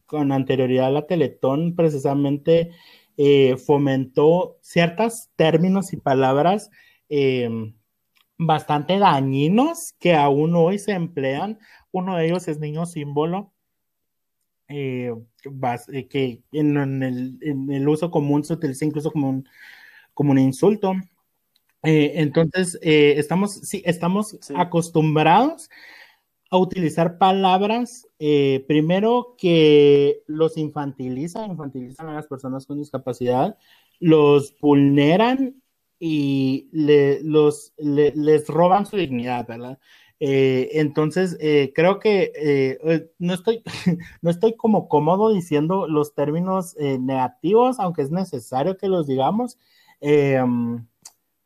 con 0.08 0.32
anterioridad, 0.32 0.91
la 0.91 1.06
Teletón 1.06 1.76
precisamente 1.76 2.72
eh, 3.17 3.58
fomentó 3.58 4.58
ciertos 4.62 5.30
términos 5.36 5.93
y 5.93 5.98
palabras 5.98 6.72
eh, 7.10 7.50
bastante 8.38 9.00
dañinos 9.00 9.93
que 10.00 10.15
aún 10.15 10.56
hoy 10.56 10.80
se 10.80 10.93
emplean. 10.93 11.60
Uno 11.91 12.15
de 12.15 12.28
ellos 12.28 12.48
es 12.48 12.60
niño 12.60 12.86
símbolo, 12.86 13.54
eh, 14.67 15.13
eh, 15.93 16.08
que 16.08 16.43
en, 16.52 17.04
el, 17.04 17.88
uso 17.88 18.12
común 18.12 18.43
se 18.43 18.54
utiliza 18.54 18.86
incluso 18.86 19.12
como 19.12 19.30
un, 19.30 19.50
como 20.13 20.32
un 20.32 20.39
insulto. 20.39 20.93
Entonces, 21.84 22.78
estamos, 22.82 23.54
sí, 23.54 23.82
estamos 23.86 24.38
acostumbrados 24.56 25.70
a 26.49 26.57
utilizar 26.57 27.17
palabras, 27.17 28.07
primero 28.67 29.36
que 29.38 30.23
los 30.27 30.57
infantilizan, 30.57 31.51
infantilizan 31.51 32.07
a 32.07 32.13
las 32.13 32.27
personas 32.27 32.65
con 32.65 32.79
discapacidad, 32.79 33.57
los 33.99 34.55
vulneran 34.60 35.62
y 35.99 36.69
le, 36.71 37.21
los, 37.23 37.73
les 37.77 38.47
roban 38.47 38.86
su 38.86 38.97
dignidad, 38.97 39.47
¿verdad? 39.47 39.79
Eh, 40.19 40.69
entonces, 40.73 41.38
eh, 41.39 41.71
creo 41.75 41.99
que 41.99 42.31
eh, 42.36 43.12
no, 43.19 43.33
estoy, 43.33 43.62
no 44.21 44.29
estoy 44.29 44.55
como 44.55 44.88
cómodo 44.88 45.31
diciendo 45.31 45.88
los 45.88 46.13
términos 46.15 46.75
negativos, 46.77 47.79
aunque 47.79 48.01
es 48.01 48.12
necesario 48.12 48.77
que 48.77 48.88
los 48.88 49.07
digamos. 49.07 49.57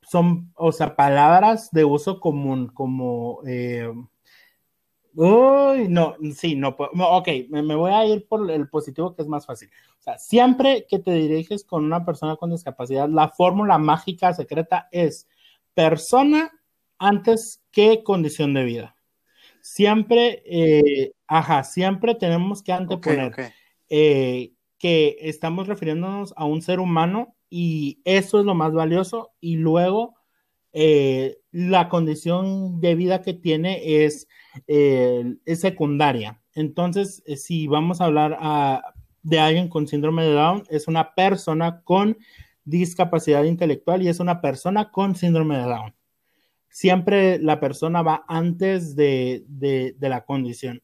son, 0.01 0.51
o 0.55 0.71
sea, 0.71 0.95
palabras 0.95 1.71
de 1.71 1.85
uso 1.85 2.19
común, 2.19 2.67
como 2.67 3.41
Uy, 5.13 5.87
no, 5.89 6.15
sí, 6.35 6.55
no 6.55 6.75
puedo. 6.75 6.91
Ok, 6.93 7.27
me, 7.49 7.75
voy 7.75 7.91
a 7.91 8.05
ir 8.05 8.27
por 8.27 8.49
el 8.49 8.69
positivo 8.69 9.13
que 9.13 9.21
es 9.21 9.27
más 9.27 9.45
fácil. 9.45 9.69
O 9.99 10.01
sea, 10.01 10.17
siempre 10.17 10.85
que 10.89 10.99
te 10.99 11.11
diriges 11.11 11.65
con 11.65 11.83
una 11.83 12.05
persona 12.05 12.37
con 12.37 12.51
discapacidad, 12.51 13.09
la 13.09 13.29
fórmula 13.29 13.77
mágica 13.77 14.33
secreta 14.33 14.87
es 14.91 15.27
persona 15.73 16.51
antes 16.97 17.61
que 17.71 18.03
condición 18.03 18.53
de 18.53 18.63
vida. 18.63 18.95
Siempre, 19.61 20.43
eh, 20.45 21.11
ajá, 21.27 21.63
siempre 21.63 22.15
tenemos 22.15 22.63
que 22.63 22.71
anteponer 22.71 23.53
eh, 23.89 24.53
que 24.77 25.17
estamos 25.19 25.67
refiriéndonos 25.67 26.33
a 26.37 26.45
un 26.45 26.61
ser 26.61 26.79
humano 26.79 27.35
y 27.49 28.01
eso 28.05 28.39
es 28.39 28.45
lo 28.45 28.55
más 28.55 28.73
valioso 28.73 29.33
y 29.39 29.57
luego 29.57 30.15
eh, 30.73 31.40
la 31.51 31.89
condición 31.89 32.79
de 32.79 32.95
vida 32.95 33.21
que 33.21 33.33
tiene 33.33 34.05
es 34.05 34.27
eh, 34.67 35.35
secundaria. 35.55 36.41
Entonces, 36.53 37.23
eh, 37.25 37.37
si 37.37 37.67
vamos 37.67 38.01
a 38.01 38.05
hablar 38.05 38.37
ah, 38.39 38.93
de 39.23 39.39
alguien 39.39 39.67
con 39.67 39.87
síndrome 39.87 40.23
de 40.23 40.33
Down, 40.33 40.63
es 40.69 40.87
una 40.87 41.13
persona 41.13 41.81
con 41.83 42.17
discapacidad 42.63 43.43
intelectual 43.43 44.01
y 44.01 44.07
es 44.07 44.19
una 44.19 44.41
persona 44.41 44.91
con 44.91 45.15
síndrome 45.15 45.57
de 45.57 45.63
Down. 45.63 45.95
Siempre 46.69 47.37
la 47.39 47.59
persona 47.59 48.01
va 48.01 48.23
antes 48.27 48.95
de, 48.95 49.45
la 49.99 50.23
condición. 50.23 50.81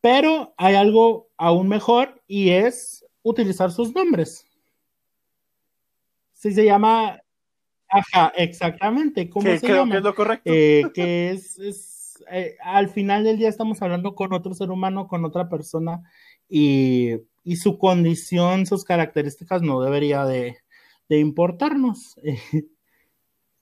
Pero 0.00 0.54
hay 0.56 0.74
algo 0.74 1.28
aún 1.36 1.68
mejor 1.68 2.22
y 2.26 2.50
es 2.50 3.04
utilizar 3.22 3.70
sus 3.70 3.94
nombres. 3.94 4.46
Si 6.32 6.52
se 6.52 6.64
llama 6.64 7.20
Ajá, 7.88 8.32
exactamente. 8.36 9.28
¿Cómo 9.30 9.46
se 9.46 9.60
creo 9.60 9.88
que 9.88 9.96
es 9.96 10.02
lo 10.02 10.14
correcto. 10.14 10.50
Eh, 10.52 10.84
que 10.94 11.30
es, 11.30 12.22
eh, 12.30 12.56
al 12.62 12.88
final 12.88 13.24
del 13.24 13.38
día 13.38 13.48
estamos 13.48 13.80
hablando 13.82 14.14
con 14.14 14.32
otro 14.32 14.54
ser 14.54 14.70
humano, 14.70 15.08
con 15.08 15.24
otra 15.24 15.48
persona, 15.48 16.02
y, 16.48 17.16
su 17.56 17.78
condición, 17.78 18.66
sus 18.66 18.84
características 18.84 19.62
no 19.62 19.80
debería 19.80 20.24
de, 20.24 20.58
importarnos. 21.08 22.16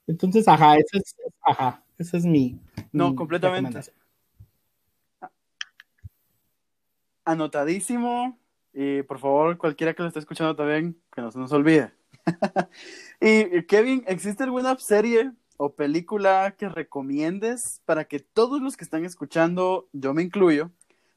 Entonces, 0.08 0.46
ajá, 0.48 0.76
ese 0.76 0.98
es, 0.98 1.16
ajá, 1.42 1.84
ese 1.98 2.16
es 2.16 2.24
mi. 2.24 2.60
No, 2.92 3.14
completamente. 3.14 3.80
Anotadísimo. 7.24 8.38
Y 8.72 9.02
por 9.02 9.18
favor, 9.18 9.56
cualquiera 9.56 9.94
que 9.94 10.02
lo 10.02 10.08
esté 10.08 10.20
escuchando 10.20 10.54
también, 10.54 11.00
que 11.12 11.22
no 11.22 11.30
se 11.30 11.38
nos 11.38 11.50
olvide. 11.52 11.95
y 13.20 13.62
Kevin, 13.64 14.04
¿existe 14.06 14.44
alguna 14.44 14.76
serie 14.78 15.32
o 15.56 15.74
película 15.74 16.54
que 16.58 16.68
recomiendes 16.68 17.80
para 17.84 18.04
que 18.04 18.20
todos 18.20 18.60
los 18.60 18.76
que 18.76 18.84
están 18.84 19.04
escuchando, 19.04 19.88
yo 19.92 20.12
me 20.12 20.22
incluyo, 20.22 20.70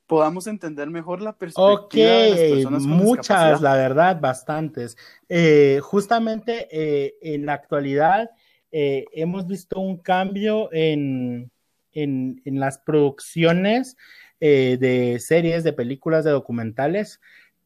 podamos 0.08 0.48
entender 0.48 0.90
mejor 0.90 1.22
la 1.22 1.34
perspectiva 1.34 2.10
de 2.10 2.30
las 2.32 2.40
personas 2.40 2.84
con 2.84 2.92
muchas, 2.92 3.62
la 3.62 3.76
verdad, 3.76 4.20
bastantes. 4.20 4.98
Eh, 5.28 5.80
justamente 5.84 6.68
eh, 6.72 7.16
en 7.22 7.46
la 7.46 7.54
actualidad 7.54 8.32
eh, 8.72 9.06
hemos 9.14 9.46
visto 9.46 9.80
un 9.80 9.98
cambio 9.98 10.70
en, 10.72 11.52
en, 11.92 12.42
en 12.44 12.60
las 12.60 12.80
producciones 12.80 13.98
de 14.42 15.18
series, 15.20 15.66
de 15.66 15.74
películas, 15.74 16.24
de 16.24 16.32
documentales 16.32 17.20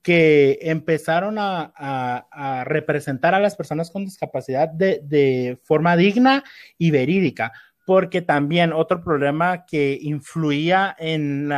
que 0.03 0.59
empezaron 0.61 1.37
a, 1.39 2.63
representar 2.65 3.33
a 3.33 3.39
las 3.39 3.55
personas 3.55 3.89
con 3.89 4.05
discapacidad 4.05 4.69
de, 4.69 5.59
forma 5.63 5.95
digna 5.95 6.43
y 6.77 6.91
verídica, 6.91 7.53
porque 7.85 8.21
también 8.21 8.73
otro 8.73 9.03
problema 9.03 9.65
que 9.65 9.97
influía 10.01 10.95
en, 10.99 11.51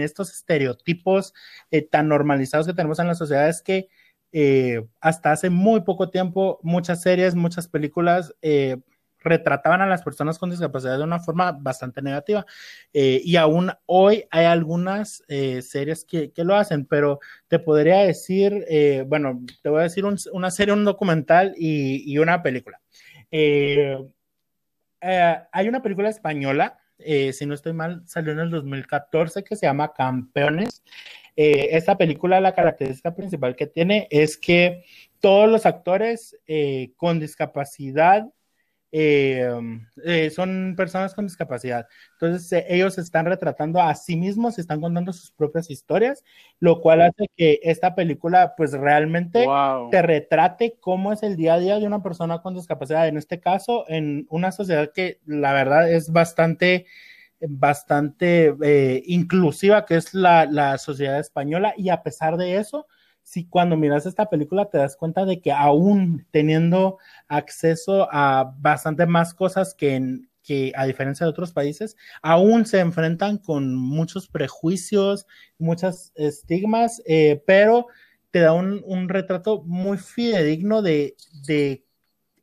estos 0.00 0.32
estereotipos 0.32 1.34
eh, 1.70 1.82
tan 1.82 2.08
normalizados 2.08 2.66
que 2.66 2.74
tenemos 2.74 3.00
en 3.00 3.08
la 3.08 3.14
sociedad 3.14 3.48
es 3.48 3.60
que 3.60 3.88
eh, 4.30 4.86
hasta 5.00 5.32
hace 5.32 5.50
muy 5.50 5.80
poco 5.80 6.10
tiempo 6.10 6.60
muchas 6.62 7.02
series, 7.02 7.34
muchas 7.34 7.66
películas 7.66 8.34
eh, 8.42 8.76
retrataban 9.28 9.80
a 9.80 9.86
las 9.86 10.02
personas 10.02 10.38
con 10.38 10.50
discapacidad 10.50 10.98
de 10.98 11.04
una 11.04 11.20
forma 11.20 11.52
bastante 11.52 12.02
negativa. 12.02 12.44
Eh, 12.92 13.20
y 13.24 13.36
aún 13.36 13.70
hoy 13.86 14.24
hay 14.30 14.46
algunas 14.46 15.22
eh, 15.28 15.62
series 15.62 16.04
que, 16.04 16.32
lo 16.36 16.56
hacen, 16.56 16.86
pero 16.86 17.20
te 17.48 17.58
podría 17.58 17.98
decir, 17.98 18.64
eh, 18.68 19.04
bueno, 19.06 19.42
te 19.62 19.68
voy 19.68 19.80
a 19.80 19.84
decir 19.84 20.04
una 20.32 20.50
serie, 20.50 20.74
un 20.74 20.84
documental 20.84 21.54
y, 21.56 22.16
una 22.18 22.42
película. 22.42 22.80
hay 23.30 23.98
una 25.68 25.82
película 25.82 26.08
española, 26.08 26.78
si 26.98 27.46
no 27.46 27.54
estoy 27.54 27.72
mal, 27.72 28.02
salió 28.06 28.32
en 28.32 28.40
el 28.40 28.50
2014 28.50 29.44
que 29.44 29.56
se 29.56 29.66
llama 29.66 29.92
Campeones. 29.92 30.82
eh, 31.40 31.76
esta 31.76 31.96
película, 31.96 32.40
la 32.40 32.52
característica 32.52 33.14
principal 33.14 33.54
que 33.54 33.68
tiene 33.68 34.08
es 34.10 34.36
que 34.36 34.82
todos 35.20 35.48
los 35.48 35.66
actores 35.66 36.36
eh, 36.48 36.90
con 36.96 37.20
discapacidad 37.20 38.26
eh, 38.90 40.30
son 40.34 40.74
personas 40.76 41.14
con 41.14 41.26
discapacidad. 41.26 41.86
Entonces, 42.14 42.64
ellos 42.68 42.98
están 42.98 43.26
retratando 43.26 43.80
a 43.80 43.94
sí 43.94 44.16
mismos, 44.16 44.58
están 44.58 44.80
contando 44.80 45.12
sus 45.12 45.30
propias 45.30 45.70
historias, 45.70 46.24
lo 46.60 46.80
cual 46.80 47.02
hace 47.02 47.28
que 47.36 47.60
esta 47.62 47.94
película, 47.94 48.54
pues 48.56 48.72
realmente 48.72 49.46
te 49.90 50.02
retrate 50.02 50.76
cómo 50.80 51.12
es 51.12 51.22
el 51.22 51.36
día 51.36 51.54
a 51.54 51.58
día 51.58 51.78
de 51.78 51.86
una 51.86 52.02
persona 52.02 52.40
con 52.40 52.54
discapacidad. 52.54 53.08
En 53.08 53.16
este 53.16 53.40
caso, 53.40 53.84
en 53.88 54.26
una 54.30 54.52
sociedad 54.52 54.90
que 54.92 55.20
la 55.26 55.52
verdad 55.52 55.90
es 55.90 56.10
bastante 56.10 56.86
bastante 57.40 58.54
eh, 58.62 59.02
inclusiva 59.06 59.86
que 59.86 59.96
es 59.96 60.14
la, 60.14 60.76
sociedad 60.78 61.20
española 61.20 61.74
y 61.76 61.88
a 61.90 62.02
pesar 62.02 62.36
de 62.36 62.56
eso, 62.56 62.86
si 63.28 63.44
cuando 63.44 63.76
miras 63.76 64.06
esta 64.06 64.30
película 64.30 64.70
te 64.70 64.78
das 64.78 64.96
cuenta 64.96 65.26
de 65.26 65.42
que 65.42 65.52
aún 65.52 66.26
teniendo 66.30 66.96
acceso 67.28 68.08
a 68.10 68.54
bastante 68.56 69.04
más 69.04 69.34
cosas 69.34 69.74
que, 69.74 70.20
que 70.42 70.72
a 70.74 70.86
diferencia 70.86 71.26
de 71.26 71.30
otros 71.30 71.52
países, 71.52 71.94
aún 72.22 72.64
se 72.64 72.80
enfrentan 72.80 73.36
con 73.36 73.74
muchos 73.74 74.28
prejuicios, 74.28 75.26
muchos 75.58 76.10
estigmas, 76.14 77.02
eh, 77.04 77.42
pero 77.46 77.88
te 78.30 78.40
da 78.40 78.54
un, 78.54 78.82
un, 78.86 79.10
retrato 79.10 79.62
muy 79.62 79.98
fidedigno 79.98 80.80
de, 80.80 81.14
de 81.46 81.84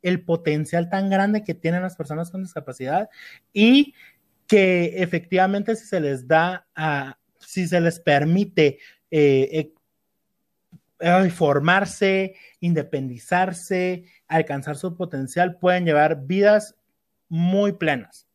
el 0.02 0.24
potencial 0.24 0.88
tan 0.88 1.10
grande 1.10 1.42
que 1.42 1.54
tienen 1.54 1.82
las 1.82 1.96
personas 1.96 2.30
con 2.30 2.44
discapacidad 2.44 3.08
y 3.52 3.92
que 4.46 5.02
efectivamente 5.02 5.74
si 5.74 5.84
se 5.84 5.98
les 5.98 6.28
da, 6.28 6.68
a, 6.76 7.18
si 7.40 7.66
se 7.66 7.80
les 7.80 7.98
permite 7.98 8.78
eh, 9.10 9.72
eh, 11.00 11.30
formarse, 11.30 12.34
independizarse, 12.60 14.04
alcanzar 14.28 14.76
su 14.76 14.96
potencial, 14.96 15.58
pueden 15.58 15.84
llevar 15.84 16.26
vidas 16.26 16.76
muy 17.28 17.72
plenas. 17.72 18.28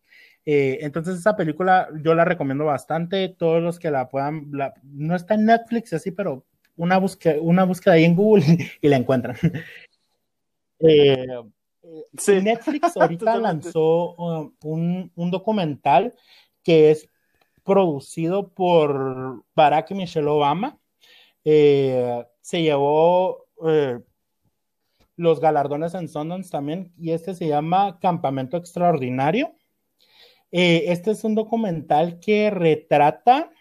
Eh, 0.45 0.80
entonces 0.82 1.20
esa 1.20 1.36
película 1.36 1.88
yo 2.01 2.16
la 2.16 2.26
recomiendo 2.26 2.66
bastante, 2.66 3.30
todos 3.30 3.62
los 3.62 3.80
que 3.80 3.91
la 3.91 4.09
puedan, 4.09 4.51
no 4.84 5.16
está 5.16 5.36
en 5.36 5.45
Netflix 5.45 5.93
así, 5.93 6.12
pero 6.12 6.45
una 6.76 6.97
búsqueda, 6.97 7.36
una 7.41 7.64
búsqueda 7.64 7.93
ahí 7.93 8.05
en 8.05 8.16
Google 8.16 8.43
y, 8.82 8.88
la 8.88 8.97
encuentran. 8.97 9.38
Netflix 12.43 12.91
ahorita 12.97 13.38
lanzó 13.38 14.16
um, 14.16 15.09
un, 15.16 15.32
documental 15.32 16.14
que 16.64 16.91
es 16.91 17.07
producido 17.64 18.49
por 18.49 19.43
Barack 19.55 19.91
y 19.91 19.95
Michelle 19.95 20.28
Obama. 20.28 20.78
Eh, 21.43 22.24
se 22.42 22.62
llevó 22.62 23.48
eh, 23.66 24.00
los 25.16 25.39
galardones 25.39 25.94
en 25.94 26.10
Sundance 26.10 26.50
también 26.50 26.92
y 26.98 27.12
este 27.12 27.36
se 27.36 27.48
llama 27.48 28.00
Campamento 28.00 28.58
Extraordinario. 28.58 29.56
Eh, 30.52 30.86
este 30.88 31.12
es 31.12 31.24
un 31.24 31.36
documental 31.36 32.20
que 32.20 32.50
retrata 32.50 33.52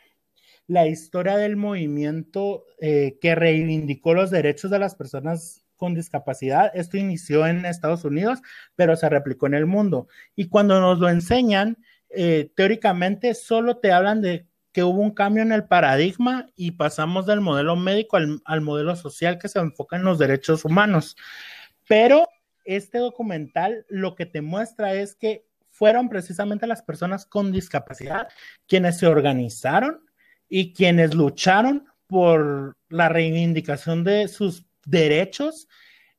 la 0.66 0.86
historia 0.86 1.36
del 1.36 1.56
movimiento 1.56 2.64
que 2.78 3.34
reivindicó 3.34 4.14
los 4.14 4.30
derechos 4.30 4.70
de 4.70 4.78
las 4.78 4.94
personas 4.94 5.66
con 5.80 5.94
discapacidad. 5.94 6.70
Esto 6.74 6.98
inició 6.98 7.46
en 7.46 7.64
Estados 7.64 8.04
Unidos, 8.04 8.40
pero 8.76 8.94
se 8.94 9.08
replicó 9.08 9.46
en 9.46 9.54
el 9.54 9.66
mundo. 9.66 10.06
Y 10.36 10.48
cuando 10.48 10.78
nos 10.78 11.00
lo 11.00 11.08
enseñan, 11.08 11.78
eh, 12.10 12.52
teóricamente 12.54 13.34
solo 13.34 13.78
te 13.78 13.90
hablan 13.90 14.20
de 14.20 14.46
que 14.72 14.84
hubo 14.84 15.00
un 15.00 15.12
cambio 15.12 15.42
en 15.42 15.52
el 15.52 15.64
paradigma 15.64 16.46
y 16.56 16.72
pasamos 16.72 17.26
del 17.26 17.40
modelo 17.40 17.76
médico 17.76 18.16
al, 18.16 18.40
al 18.44 18.60
modelo 18.60 18.96
social 18.96 19.38
que 19.38 19.48
se 19.48 19.58
enfoca 19.58 19.96
en 19.96 20.04
los 20.04 20.18
derechos 20.18 20.64
humanos. 20.64 21.16
Pero 21.88 22.28
este 22.64 22.98
documental 22.98 23.84
lo 23.88 24.14
que 24.14 24.26
te 24.26 24.42
muestra 24.42 24.94
es 24.94 25.14
que 25.14 25.46
fueron 25.70 26.08
precisamente 26.08 26.66
las 26.66 26.82
personas 26.82 27.24
con 27.24 27.52
discapacidad 27.52 28.28
quienes 28.66 28.98
se 28.98 29.06
organizaron 29.06 30.04
y 30.48 30.72
quienes 30.74 31.14
lucharon 31.14 31.86
por 32.06 32.76
la 32.88 33.08
reivindicación 33.08 34.04
de 34.04 34.28
sus 34.28 34.66
derechos 34.84 35.68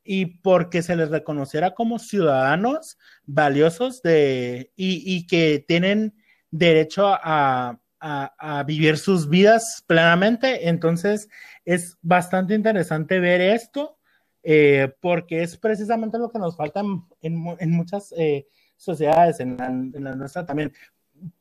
y 0.03 0.25
porque 0.25 0.81
se 0.81 0.95
les 0.95 1.09
reconociera 1.09 1.75
como 1.75 1.99
ciudadanos 1.99 2.97
valiosos 3.25 4.01
de, 4.01 4.71
y, 4.75 5.27
que 5.27 5.63
tienen 5.67 6.15
derecho 6.49 7.07
a, 7.07 7.80
vivir 8.65 8.97
sus 8.97 9.29
vidas 9.29 9.83
plenamente. 9.87 10.69
Entonces, 10.69 11.29
es 11.65 11.97
bastante 12.01 12.53
interesante 12.55 13.19
ver 13.19 13.41
esto, 13.41 13.97
eh, 14.43 14.93
porque 15.01 15.43
es 15.43 15.57
precisamente 15.57 16.17
lo 16.17 16.31
que 16.31 16.39
nos 16.39 16.55
falta 16.57 16.81
en, 17.21 17.71
muchas 17.71 18.13
eh, 18.17 18.47
sociedades, 18.75 19.39
en 19.39 19.57
la 19.93 20.15
nuestra 20.15 20.45
también, 20.45 20.73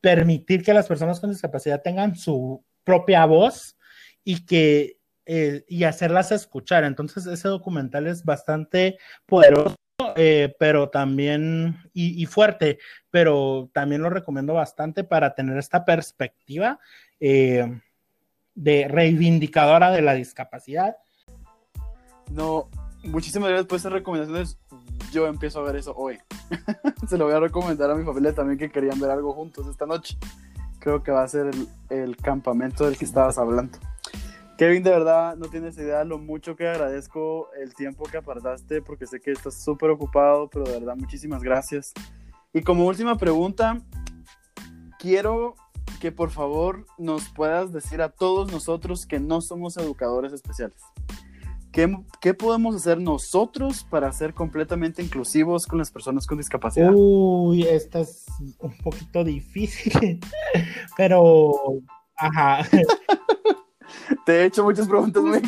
permitir 0.00 0.62
que 0.62 0.74
las 0.74 0.88
personas 0.88 1.20
con 1.20 1.30
discapacidad 1.30 1.82
tengan 1.82 2.14
su 2.16 2.62
propia 2.84 3.24
voz 3.24 3.76
y 4.22 4.44
que 4.44 5.00
eh, 5.32 5.64
y 5.68 5.84
hacerlas 5.84 6.32
escuchar. 6.32 6.82
Entonces, 6.82 7.24
ese 7.26 7.46
documental 7.46 8.08
es 8.08 8.24
bastante 8.24 8.98
poderoso, 9.26 9.76
eh, 10.16 10.54
pero 10.58 10.88
también, 10.88 11.76
y, 11.92 12.24
fuerte, 12.26 12.78
pero 13.10 13.70
también 13.72 14.02
lo 14.02 14.10
recomiendo 14.10 14.54
bastante 14.54 15.04
para 15.04 15.34
tener 15.34 15.56
esta 15.58 15.84
perspectiva 15.84 16.78
eh, 17.18 17.80
de 18.54 18.88
reivindicadora 18.88 19.90
de 19.90 20.02
la 20.02 20.14
discapacidad. 20.14 20.96
No, 22.30 22.68
muchísimas 23.04 23.48
gracias 23.48 23.66
por 23.66 23.78
esas 23.78 23.92
recomendaciones. 23.92 24.58
Yo 25.12 25.26
empiezo 25.26 25.60
a 25.60 25.64
ver 25.64 25.76
eso 25.76 25.94
hoy. 25.96 26.18
Se 27.08 27.18
lo 27.18 27.24
voy 27.24 27.34
a 27.34 27.40
recomendar 27.40 27.90
a 27.90 27.94
mi 27.94 28.04
familia 28.04 28.32
también 28.32 28.58
que 28.58 28.70
querían 28.70 29.00
ver 29.00 29.10
algo 29.10 29.32
juntos 29.32 29.66
esta 29.66 29.86
noche. 29.86 30.16
Creo 30.78 31.02
que 31.02 31.10
va 31.10 31.22
a 31.22 31.28
ser 31.28 31.50
el 31.90 32.16
campamento 32.16 32.86
del 32.86 32.96
que 32.96 33.04
estabas 33.04 33.36
hablando. 33.38 33.78
Kevin, 34.60 34.82
de 34.82 34.90
verdad, 34.90 35.38
no 35.38 35.46
tienes 35.46 35.78
idea 35.78 36.04
lo 36.04 36.18
mucho 36.18 36.54
que 36.54 36.68
agradezco 36.68 37.48
el 37.58 37.74
tiempo 37.74 38.04
que 38.04 38.18
apartaste, 38.18 38.82
porque 38.82 39.06
sé 39.06 39.18
que 39.18 39.32
estás 39.32 39.64
súper 39.64 39.88
ocupado, 39.88 40.50
pero 40.50 40.66
de 40.66 40.72
verdad, 40.72 40.96
muchísimas 40.96 41.42
gracias. 41.42 41.94
Y 42.52 42.60
como 42.60 42.84
última 42.84 43.16
pregunta, 43.16 43.80
quiero 44.98 45.54
que 45.98 46.12
por 46.12 46.28
favor 46.28 46.84
nos 46.98 47.30
puedas 47.30 47.72
decir 47.72 48.02
a 48.02 48.10
todos 48.10 48.52
nosotros 48.52 49.06
que 49.06 49.18
no 49.18 49.40
somos 49.40 49.78
educadores 49.78 50.34
especiales. 50.34 50.76
¿Qué, 51.72 51.96
¿Qué, 52.20 52.34
podemos 52.34 52.76
hacer 52.76 53.00
nosotros 53.00 53.86
para 53.88 54.12
ser 54.12 54.34
completamente 54.34 55.02
inclusivos 55.02 55.66
con 55.66 55.78
las 55.78 55.90
personas 55.90 56.26
con 56.26 56.36
discapacidad? 56.36 56.92
Uy, 56.94 57.62
esta 57.62 58.00
es 58.00 58.26
un 58.58 58.76
poquito 58.84 59.24
difícil, 59.24 60.20
pero, 60.98 61.80
ajá. 62.14 62.68
Te 64.26 64.32
he 64.32 64.44
hecho 64.46 64.64
muchas 64.64 64.88
preguntas 64.88 65.22
muy 65.22 65.38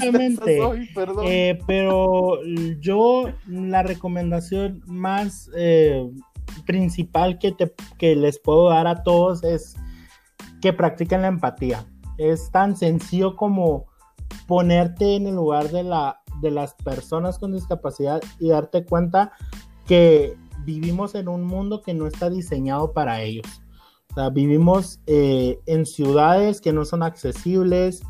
hoy, 0.61 0.89
perdón. 0.95 1.25
Eh, 1.27 1.59
pero 1.67 2.43
yo 2.81 3.31
la 3.47 3.83
recomendación 3.83 4.83
más 4.87 5.51
eh, 5.57 6.09
principal 6.67 7.39
que, 7.39 7.53
te, 7.53 7.73
que 7.99 8.17
les 8.17 8.39
puedo 8.39 8.69
dar 8.69 8.87
a 8.87 9.03
todos 9.03 9.43
es 9.45 9.77
que 10.61 10.73
practiquen 10.73 11.23
la 11.23 11.29
empatía. 11.29 11.85
Es 12.19 12.51
tan 12.51 12.77
sencillo 12.77 13.37
como 13.37 13.87
ponerte 14.47 15.17
en 15.17 15.27
el 15.27 15.35
lugar 15.35 15.71
de, 15.71 15.83
la, 15.83 16.23
de 16.41 16.51
las 16.51 16.75
personas 16.75 17.39
con 17.39 17.53
discapacidad 17.53 18.23
y 18.39 18.49
darte 18.49 18.85
cuenta 18.85 19.33
que 19.87 20.37
vivimos 20.65 21.15
en 21.15 21.29
un 21.29 21.45
mundo 21.45 21.83
que 21.83 21.95
no 21.95 22.07
está 22.07 22.31
diseñado 22.31 22.93
para 22.93 23.23
ellos. 23.23 23.47
O 24.11 24.15
sea, 24.15 24.29
vivimos 24.31 25.01
eh, 25.07 25.59
en 25.67 25.87
ciudades 25.87 26.61
que 26.61 26.73
no 26.73 26.85
son 26.85 27.03
accesibles, 27.03 28.03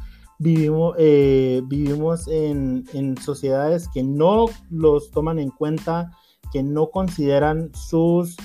vivimos, 0.42 0.96
eh, 0.98 1.62
vivimos 1.64 2.26
en, 2.26 3.16
sociedades 3.22 3.88
que 3.88 4.02
no 4.02 4.46
los 4.70 5.10
toman 5.10 5.38
en 5.38 5.50
cuenta, 5.50 6.10
que 6.52 6.62
no 6.62 6.90
consideran 6.90 7.70
sus 7.74 8.36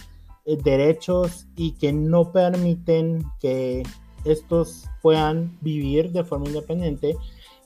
eh, 0.46 0.58
derechos 0.64 1.48
y 1.56 1.72
que 1.74 1.92
no 1.92 2.32
permiten 2.32 3.26
que 3.40 3.84
estos 4.26 4.86
puedan 5.02 5.58
vivir 5.62 6.12
de 6.12 6.24
forma 6.24 6.48
independiente 6.48 7.18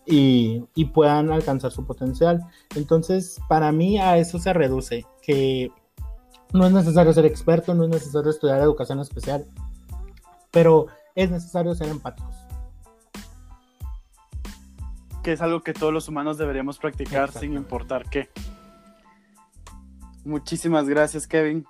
y, 0.05 0.63
y, 0.75 0.85
puedan 0.85 1.31
alcanzar 1.31 1.71
su 1.71 1.85
potencial. 1.85 2.41
Entonces, 2.75 3.39
para 3.49 3.71
mí 3.71 3.97
a 3.99 4.17
eso 4.17 4.39
se 4.39 4.53
reduce, 4.53 5.05
que 5.21 5.71
no 6.53 6.65
es 6.65 6.71
necesario 6.71 7.13
ser 7.13 7.25
experto, 7.25 7.73
no 7.73 7.83
es 7.83 7.89
necesario 7.89 8.31
estudiar 8.31 8.61
educación 8.61 8.99
especial, 8.99 9.45
pero 10.51 10.87
es 11.15 11.29
necesario 11.29 11.75
ser 11.75 11.89
empáticos 11.89 12.40
que 15.21 15.33
es 15.33 15.41
algo 15.41 15.61
que 15.61 15.73
todos 15.73 15.93
los 15.93 16.07
humanos 16.07 16.37
deberíamos 16.37 16.77
practicar 16.77 17.31
sin 17.31 17.53
importar 17.53 18.09
qué. 18.09 18.29
Muchísimas 20.23 20.87
gracias, 20.87 21.27
Kevin. 21.27 21.65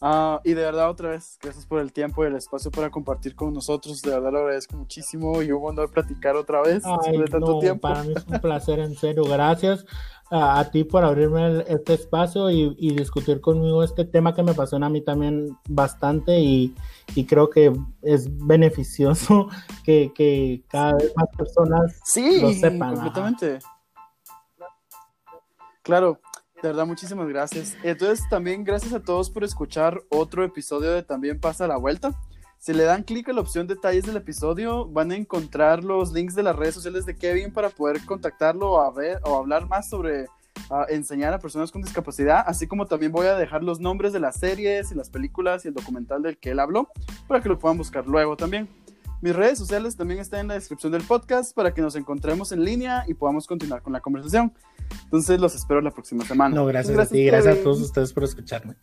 Ah, 0.00 0.40
y 0.44 0.52
de 0.52 0.62
verdad, 0.62 0.90
otra 0.90 1.10
vez, 1.10 1.38
gracias 1.42 1.64
por 1.64 1.80
el 1.80 1.92
tiempo 1.92 2.22
y 2.22 2.26
el 2.26 2.36
espacio 2.36 2.70
para 2.70 2.90
compartir 2.90 3.34
con 3.34 3.52
nosotros. 3.54 4.02
De 4.02 4.10
verdad, 4.10 4.30
lo 4.30 4.38
agradezco 4.40 4.76
muchísimo 4.76 5.40
y 5.42 5.50
un 5.50 5.64
honor 5.64 5.90
platicar 5.90 6.36
otra 6.36 6.60
vez 6.60 6.82
después 6.82 7.18
de 7.18 7.24
tanto 7.24 7.58
tiempo. 7.60 7.88
Para 7.88 8.02
mí 8.02 8.12
es 8.14 8.26
un 8.26 8.38
placer, 8.40 8.78
en 8.80 8.94
serio. 8.94 9.24
Gracias 9.24 9.86
a, 10.30 10.68
ti 10.70 10.84
por 10.84 11.02
abrirme 11.02 11.64
este 11.68 11.94
espacio 11.94 12.50
y, 12.50 12.94
discutir 12.94 13.40
conmigo 13.40 13.82
este 13.82 14.04
tema 14.04 14.34
que 14.34 14.42
me 14.42 14.50
apasiona 14.50 14.86
a 14.86 14.90
mí 14.90 15.00
también 15.00 15.56
bastante 15.68 16.40
y, 16.40 16.74
creo 17.26 17.48
que 17.48 17.72
es 18.02 18.28
beneficioso 18.46 19.48
que, 19.84 20.62
cada 20.68 20.94
vez 20.94 21.12
más 21.16 21.28
personas 21.36 22.00
sí, 22.04 22.40
lo 22.42 22.52
sepan. 22.52 22.94
completamente. 22.94 23.58
Claro, 25.82 26.18
de 26.62 26.68
verdad, 26.68 26.86
muchísimas 26.86 27.28
gracias. 27.28 27.76
Entonces, 27.82 28.26
también 28.28 28.64
gracias 28.64 28.92
a 28.92 29.02
todos 29.02 29.30
por 29.30 29.44
escuchar 29.44 30.02
otro 30.08 30.44
episodio 30.44 30.92
de 30.92 31.02
También 31.02 31.38
pasa 31.38 31.66
la 31.66 31.76
vuelta. 31.76 32.12
Si 32.58 32.72
le 32.72 32.84
dan 32.84 33.02
clic 33.02 33.28
a 33.28 33.32
la 33.32 33.42
opción 33.42 33.66
detalles 33.66 34.06
del 34.06 34.16
episodio, 34.16 34.86
van 34.86 35.12
a 35.12 35.16
encontrar 35.16 35.84
los 35.84 36.12
links 36.12 36.34
de 36.34 36.42
las 36.42 36.56
redes 36.56 36.74
sociales 36.74 37.04
de 37.06 37.16
Kevin 37.16 37.52
para 37.52 37.70
poder 37.70 38.04
contactarlo 38.04 38.80
a 38.80 38.90
ver, 38.90 39.20
o 39.24 39.36
hablar 39.36 39.68
más 39.68 39.88
sobre 39.88 40.26
enseñar 40.88 41.32
a 41.34 41.38
personas 41.38 41.70
con 41.70 41.82
discapacidad, 41.82 42.42
así 42.46 42.66
como 42.66 42.86
también 42.86 43.12
voy 43.12 43.26
a 43.26 43.36
dejar 43.36 43.62
los 43.62 43.78
nombres 43.78 44.12
de 44.12 44.20
las 44.20 44.36
series 44.36 44.90
y 44.90 44.94
las 44.94 45.10
películas 45.10 45.64
y 45.64 45.68
el 45.68 45.74
documental 45.74 46.22
del 46.22 46.38
que 46.38 46.50
él 46.50 46.60
habló 46.60 46.88
para 47.28 47.40
que 47.40 47.48
lo 47.48 47.58
puedan 47.58 47.78
buscar 47.78 48.06
luego 48.06 48.36
también. 48.36 48.68
Mis 49.22 49.34
redes 49.34 49.58
sociales 49.58 49.96
también 49.96 50.20
están 50.20 50.40
en 50.40 50.48
la 50.48 50.54
descripción 50.54 50.92
del 50.92 51.02
podcast 51.02 51.54
para 51.54 51.72
que 51.72 51.80
nos 51.80 51.96
encontremos 51.96 52.52
en 52.52 52.64
línea 52.64 53.04
y 53.06 53.14
podamos 53.14 53.46
continuar 53.46 53.82
con 53.82 53.92
la 53.92 54.00
conversación. 54.00 54.52
Entonces 55.04 55.40
los 55.40 55.54
espero 55.54 55.80
la 55.80 55.90
próxima 55.90 56.24
semana. 56.24 56.54
No, 56.54 56.66
gracias, 56.66 56.98
a 56.98 57.06
ti, 57.06 57.24
gracias 57.24 57.58
a 57.58 57.62
todos 57.62 57.80
ustedes 57.80 58.12
por 58.12 58.24
escucharme. 58.24 58.76